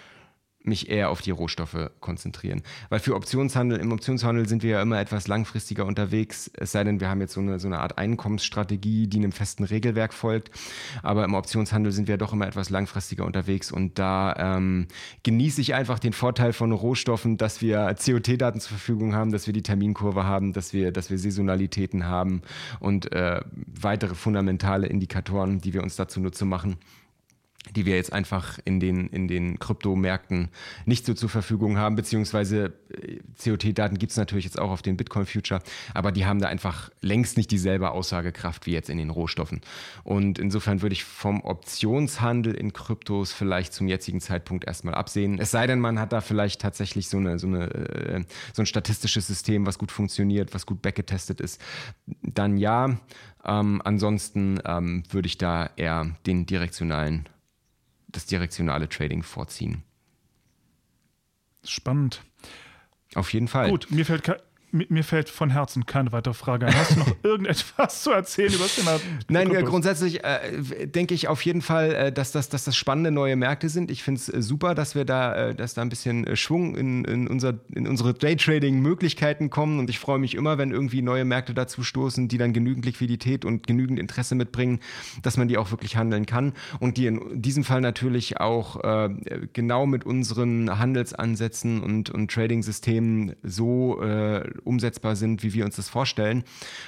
mich 0.67 0.89
eher 0.89 1.11
auf 1.11 1.23
die 1.23 1.31
Rohstoffe 1.31 1.91
konzentrieren. 2.01 2.63
Weil 2.89 3.01
für 3.01 3.15
Optionshandel, 3.15 3.79
im 3.79 3.93
Optionshandel 3.93 4.49
sind 4.49 4.63
wir 4.63 4.71
ja 4.71 4.83
immer 4.83 5.01
etwas 5.01 5.29
langfristiger 5.29 5.87
unterwegs, 5.87 6.51
es 6.55 6.73
sei 6.73 6.85
denn, 6.85 7.01
wir 7.01 7.09
haben 7.09 7.21
jetzt 7.21 7.35
so 7.35 7.41
eine, 7.41 7.59
so 7.59 7.69
eine 7.69 7.81
Art 7.81 7.99
Einkommensstrategie, 7.99 9.07
die 9.07 9.19
einem 9.19 9.33
festen 9.33 9.65
Regelwerk 9.65 10.13
folgt. 10.13 10.51
Aber 11.03 11.25
im 11.25 11.35
Optionshandel 11.35 11.93
sind 11.93 12.09
wir 12.09 12.17
doch 12.17 12.33
immer 12.33 12.47
etwas 12.47 12.71
langfristiger 12.71 13.25
unterwegs 13.25 13.71
und 13.73 13.99
da 13.99 14.35
ähm, 14.39 14.87
genieße 15.23 15.61
ich 15.61 15.75
einfach 15.75 15.99
den 15.99 16.13
Vorteil 16.13 16.53
von 16.53 16.73
Rohstoffen, 16.73 17.37
dass 17.37 17.61
wir 17.63 17.95
COT-Daten 17.95 18.61
zur 18.61 18.71
Verfügung 18.71 19.15
haben, 19.15 19.33
dass 19.33 19.47
wir 19.47 19.53
die 19.53 19.63
Terminkurve 19.63 20.25
haben, 20.25 20.53
dass 20.53 20.73
wir, 20.73 20.93
dass 20.93 21.11
wir 21.11 21.19
Saisonalitäten 21.19 22.07
haben 22.07 22.43
und 22.81 23.13
äh, 23.13 23.41
weitere 23.67 24.15
fundamentale 24.15 24.87
Indikatoren, 24.87 25.61
die 25.61 25.75
wir 25.75 25.83
uns 25.83 25.97
dazu 25.97 26.21
nutze 26.21 26.45
machen 26.45 26.77
die 27.75 27.87
wir 27.87 27.97
jetzt 27.97 28.13
einfach 28.13 28.59
in 28.65 28.81
den, 28.81 29.09
in 29.09 29.29
den 29.29 29.59
Kryptomärkten 29.59 30.49
nicht 30.85 31.07
so 31.07 31.15
zur 31.15 31.29
Verfügung 31.29 31.79
haben, 31.79 31.97
beziehungsweise 31.97 32.73
äh, 32.91 33.19
COT-Daten 33.43 33.99
gibt 33.99 34.13
es 34.13 34.19
natürlich 34.19 34.45
jetzt 34.45 34.59
auch 34.59 34.71
auf 34.71 34.83
den 34.83 34.97
Bitcoin-Future, 34.97 35.63
aber 35.95 36.13
die 36.13 36.27
haben 36.27 36.41
da 36.41 36.49
einfach 36.49 36.91
längst 37.01 37.37
nicht 37.37 37.51
dieselbe 37.51 37.91
Aussagekraft 37.91 38.67
wie 38.67 38.73
jetzt 38.73 38.91
in 38.91 38.99
den 38.99 39.11
Rohstoffen. 39.11 39.61
Und 40.05 40.39
insofern 40.39 40.83
würde 40.83 40.93
ich 40.93 41.05
vom 41.05 41.43
Optionshandel 41.43 42.55
in 42.55 42.73
Kryptos 42.73 43.33
vielleicht 43.33 43.73
zum 43.73 43.89
jetzigen 43.89 44.21
Zeitpunkt 44.21 44.67
erstmal 44.67 44.95
absehen. 44.95 45.39
Es 45.39 45.51
sei 45.51 45.67
denn, 45.67 45.81
man 45.81 45.99
hat 45.99 46.13
da 46.13 46.21
vielleicht 46.21 46.61
tatsächlich 46.61 47.09
so, 47.09 47.19
eine, 47.19 47.39
so, 47.39 47.47
eine, 47.47 47.71
äh, 47.71 48.25
so 48.53 48.63
ein 48.63 48.67
statistisches 48.67 49.27
System, 49.27 49.67
was 49.67 49.79
gut 49.79 49.93
funktioniert, 49.93 50.55
was 50.55 50.67
gut 50.67 50.83
backgetestet 50.83 51.41
ist. 51.41 51.61
Dann 52.23 52.57
ja. 52.57 52.97
Ähm, 53.45 53.81
ansonsten 53.85 54.61
ähm, 54.65 55.05
würde 55.11 55.27
ich 55.27 55.39
da 55.39 55.71
eher 55.77 56.17
den 56.27 56.47
direktionalen 56.47 57.29
das 58.09 58.27
direktionale 58.27 58.88
Trading 58.88 59.23
vorziehen. 59.23 59.83
Spannend. 61.64 62.23
Auf 63.14 63.33
jeden 63.33 63.49
Fall. 63.49 63.71
Gut, 63.71 63.90
mir 63.90 64.05
fällt, 64.05 64.25
mir 64.73 65.05
fällt 65.05 65.29
von 65.29 65.51
Herzen 65.51 65.87
keine 65.87 66.13
weitere 66.13 66.35
Frage 66.35 66.67
ein. 66.67 66.75
Hast 66.75 66.97
du 66.97 67.01
noch 67.01 67.17
irgendetwas 67.23 68.03
zu 68.03 68.11
erzählen 68.11 68.53
über 68.53 68.65
das 68.65 68.77
Thema? 68.77 68.99
Nein, 69.29 69.51
ja, 69.51 69.63
grundsätzlich 69.63 70.25
äh, 70.25 70.87
denke 70.87 71.15
ich 71.15 71.29
auf 71.29 71.43
jeden 71.43 71.63
Fall, 71.63 71.95
äh, 71.95 72.13
dass, 72.13 72.33
das, 72.33 72.49
dass 72.49 72.65
das 72.65 72.77
spannende 72.77 73.11
neue 73.11 73.37
Märkte 73.37 73.69
sind. 73.69 73.91
Ich 73.91 74.03
finde 74.03 74.21
es 74.21 74.29
äh, 74.29 74.43
super, 74.43 74.75
dass 74.75 74.95
wir 74.95 75.05
da, 75.05 75.35
äh, 75.35 75.55
dass 75.55 75.75
da 75.75 75.83
ein 75.83 75.89
bisschen 75.89 76.27
äh, 76.27 76.37
Schwung 76.37 76.77
in, 76.77 77.05
in, 77.05 77.29
unser, 77.29 77.55
in 77.73 77.87
unsere 77.87 78.15
Daytrading-Möglichkeiten 78.15 79.51
kommen. 79.51 79.79
Und 79.79 79.89
ich 79.89 79.99
freue 79.99 80.19
mich 80.19 80.35
immer, 80.35 80.59
wenn 80.59 80.73
irgendwie 80.73 81.03
neue 81.03 81.25
Märkte 81.25 81.55
dazu 81.55 81.83
stoßen, 81.83 82.29
die 82.29 82.39
dann 82.39 82.53
genügend 82.53 82.85
Liquidität 82.85 83.45
und 83.45 83.67
genügend 83.67 83.99
Interesse 83.99 84.35
mitbringen, 84.35 84.81
dass 85.23 85.37
man 85.37 85.49
die 85.49 85.59
auch 85.59 85.71
wirklich 85.71 85.97
handeln 85.97 86.27
kann. 86.27 86.53
Und 86.81 86.97
die 86.97 87.07
in 87.07 87.41
diesem 87.41 87.65
Fall 87.65 87.81
natürlich 87.81 88.41
auch 88.41 88.83
äh, 88.83 89.11
genau 89.53 89.87
mit 89.87 90.05
unseren 90.05 90.79
Handelsansätzen 90.79 91.83
und, 91.83 92.11
und 92.11 92.31
Trading-Systemen 92.31 93.37
so 93.43 94.03
umsetzbar 94.64 95.16
sind, 95.16 95.42
wie 95.42 95.55
wir 95.55 95.64
uns 95.64 95.77
das 95.77 95.88
vorstellen. 95.88 96.45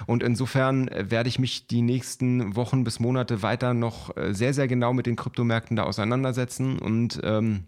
Und 0.07 0.23
insofern 0.23 0.89
äh, 0.89 1.11
werde 1.11 1.29
ich 1.29 1.39
mich 1.39 1.67
die 1.67 1.83
nächsten 1.83 2.57
Wochen 2.57 2.85
bis 2.85 3.01
Monate 3.01 3.43
weiter 3.43 3.75
noch 3.75 4.17
äh, 4.17 4.35
sehr, 4.35 4.55
sehr 4.55 4.69
genau 4.69 4.93
mit 4.93 5.07
den 5.07 5.17
Kryptomärkten 5.17 5.77
da 5.77 5.85
auseinandersetzen 5.85 6.79
und 6.79 7.21
ähm, 7.23 7.65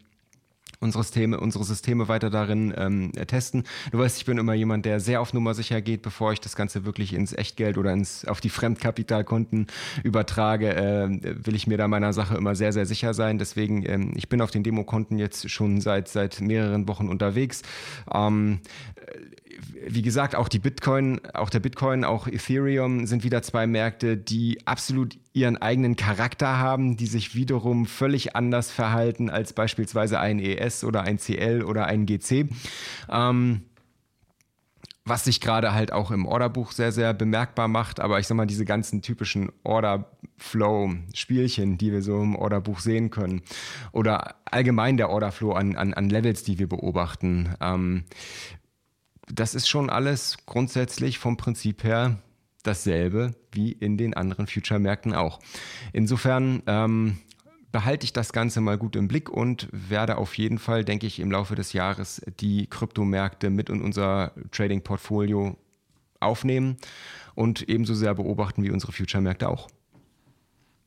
unsere 0.80 1.04
Systeme, 1.04 1.38
unsere 1.38 1.64
Systeme 1.64 2.08
weiter 2.08 2.30
darin 2.30 2.72
ähm, 2.76 3.12
testen. 3.26 3.64
Du 3.92 3.98
weißt, 3.98 4.16
ich 4.16 4.24
bin 4.24 4.38
immer 4.38 4.54
jemand, 4.54 4.86
der 4.86 4.98
sehr 5.00 5.20
auf 5.20 5.32
Nummer 5.34 5.54
sicher 5.54 5.80
geht, 5.80 6.02
bevor 6.02 6.32
ich 6.32 6.40
das 6.40 6.56
Ganze 6.56 6.84
wirklich 6.84 7.12
ins 7.12 7.32
Echtgeld 7.32 7.76
oder 7.76 7.92
ins, 7.92 8.24
auf 8.24 8.40
die 8.40 8.48
Fremdkapitalkonten 8.48 9.66
übertrage, 10.02 10.74
äh, 10.74 11.46
will 11.46 11.54
ich 11.54 11.66
mir 11.66 11.76
da 11.76 11.86
meiner 11.86 12.12
Sache 12.12 12.36
immer 12.36 12.54
sehr, 12.54 12.72
sehr 12.72 12.86
sicher 12.86 13.14
sein. 13.14 13.38
Deswegen, 13.38 13.84
ähm, 13.86 14.12
ich 14.16 14.28
bin 14.28 14.40
auf 14.40 14.50
den 14.50 14.62
Demokonten 14.62 15.18
jetzt 15.18 15.50
schon 15.50 15.80
seit, 15.80 16.08
seit 16.08 16.40
mehreren 16.40 16.88
Wochen 16.88 17.08
unterwegs. 17.08 17.62
Ähm, 18.12 18.60
wie 19.86 20.02
gesagt, 20.02 20.34
auch 20.34 20.48
die 20.48 20.58
Bitcoin, 20.58 21.20
auch 21.34 21.50
der 21.50 21.60
Bitcoin, 21.60 22.04
auch 22.04 22.26
Ethereum 22.26 23.06
sind 23.06 23.24
wieder 23.24 23.42
zwei 23.42 23.66
Märkte, 23.66 24.16
die 24.16 24.66
absolut 24.66 25.18
ihren 25.32 25.56
eigenen 25.56 25.96
Charakter 25.96 26.58
haben, 26.58 26.96
die 26.96 27.06
sich 27.06 27.34
wiederum 27.34 27.86
völlig 27.86 28.36
anders 28.36 28.70
verhalten 28.70 29.30
als 29.30 29.52
beispielsweise 29.52 30.20
ein 30.20 30.38
ES 30.38 30.84
oder 30.84 31.02
ein 31.02 31.18
CL 31.18 31.62
oder 31.62 31.86
ein 31.86 32.06
GC. 32.06 32.48
Ähm, 33.08 33.62
was 35.04 35.24
sich 35.24 35.40
gerade 35.40 35.72
halt 35.72 35.92
auch 35.92 36.10
im 36.10 36.26
Orderbuch 36.26 36.72
sehr, 36.72 36.92
sehr 36.92 37.14
bemerkbar 37.14 37.68
macht. 37.68 38.00
Aber 38.00 38.18
ich 38.18 38.26
sag 38.26 38.36
mal, 38.36 38.46
diese 38.46 38.64
ganzen 38.64 39.02
typischen 39.02 39.52
Order-Flow-Spielchen, 39.64 41.78
die 41.78 41.92
wir 41.92 42.02
so 42.02 42.22
im 42.22 42.36
Orderbuch 42.36 42.80
sehen 42.80 43.10
können, 43.10 43.42
oder 43.92 44.36
allgemein 44.44 44.96
der 44.96 45.10
Orderflow 45.10 45.52
an, 45.52 45.76
an, 45.76 45.94
an 45.94 46.10
Levels, 46.10 46.42
die 46.44 46.58
wir 46.58 46.68
beobachten, 46.68 47.54
ähm, 47.60 48.04
das 49.32 49.54
ist 49.54 49.68
schon 49.68 49.90
alles 49.90 50.38
grundsätzlich 50.46 51.18
vom 51.18 51.36
Prinzip 51.36 51.84
her 51.84 52.18
dasselbe 52.62 53.34
wie 53.52 53.72
in 53.72 53.96
den 53.96 54.14
anderen 54.14 54.46
Future-Märkten 54.46 55.14
auch. 55.14 55.40
Insofern 55.92 56.62
ähm, 56.66 57.18
behalte 57.72 58.04
ich 58.04 58.12
das 58.12 58.32
Ganze 58.32 58.60
mal 58.60 58.78
gut 58.78 58.96
im 58.96 59.08
Blick 59.08 59.30
und 59.30 59.68
werde 59.72 60.18
auf 60.18 60.36
jeden 60.36 60.58
Fall, 60.58 60.84
denke 60.84 61.06
ich, 61.06 61.20
im 61.20 61.30
Laufe 61.30 61.54
des 61.54 61.72
Jahres 61.72 62.20
die 62.40 62.66
Kryptomärkte 62.66 63.50
mit 63.50 63.70
in 63.70 63.80
unser 63.80 64.32
Trading-Portfolio 64.50 65.56
aufnehmen 66.20 66.76
und 67.34 67.68
ebenso 67.68 67.94
sehr 67.94 68.14
beobachten 68.14 68.62
wie 68.62 68.70
unsere 68.70 68.92
Future-Märkte 68.92 69.48
auch. 69.48 69.68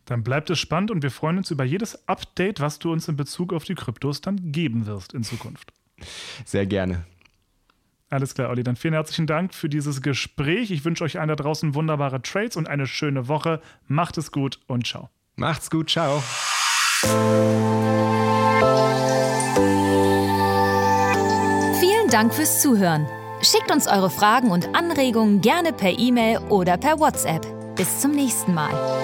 Dann 0.05 0.23
bleibt 0.23 0.49
es 0.49 0.59
spannend 0.59 0.91
und 0.91 1.01
wir 1.01 1.11
freuen 1.11 1.37
uns 1.37 1.49
über 1.49 1.63
jedes 1.63 2.07
Update, 2.07 2.59
was 2.59 2.77
du 2.77 2.91
uns 2.91 3.07
in 3.07 3.15
Bezug 3.15 3.53
auf 3.53 3.63
die 3.63 3.75
Kryptos 3.75 4.19
dann 4.19 4.51
geben 4.51 4.85
wirst 4.85 5.13
in 5.13 5.23
Zukunft. 5.23 5.71
Sehr 6.45 6.65
gerne. 6.65 7.05
Alles 8.13 8.35
klar, 8.35 8.49
Olli. 8.49 8.63
Dann 8.63 8.75
vielen 8.75 8.93
herzlichen 8.93 9.25
Dank 9.25 9.55
für 9.55 9.69
dieses 9.69 10.03
Gespräch. 10.03 10.69
Ich 10.69 10.85
wünsche 10.85 11.03
euch 11.03 11.19
allen 11.19 11.29
da 11.29 11.35
draußen 11.35 11.73
wunderbare 11.73 12.21
Trades 12.21 12.55
und 12.55 12.69
eine 12.69 12.85
schöne 12.85 13.27
Woche. 13.27 13.59
Macht 13.87 14.19
es 14.19 14.31
gut 14.31 14.59
und 14.67 14.85
ciao. 14.85 15.09
Macht's 15.35 15.71
gut, 15.71 15.89
ciao. 15.89 16.21
Vielen 21.79 22.09
Dank 22.11 22.35
fürs 22.35 22.61
Zuhören. 22.61 23.07
Schickt 23.41 23.71
uns 23.71 23.87
eure 23.87 24.11
Fragen 24.11 24.51
und 24.51 24.75
Anregungen 24.75 25.41
gerne 25.41 25.73
per 25.73 25.97
E-Mail 25.97 26.37
oder 26.49 26.77
per 26.77 26.99
WhatsApp. 26.99 27.47
Bis 27.75 27.99
zum 27.99 28.11
nächsten 28.11 28.53
Mal. 28.53 29.01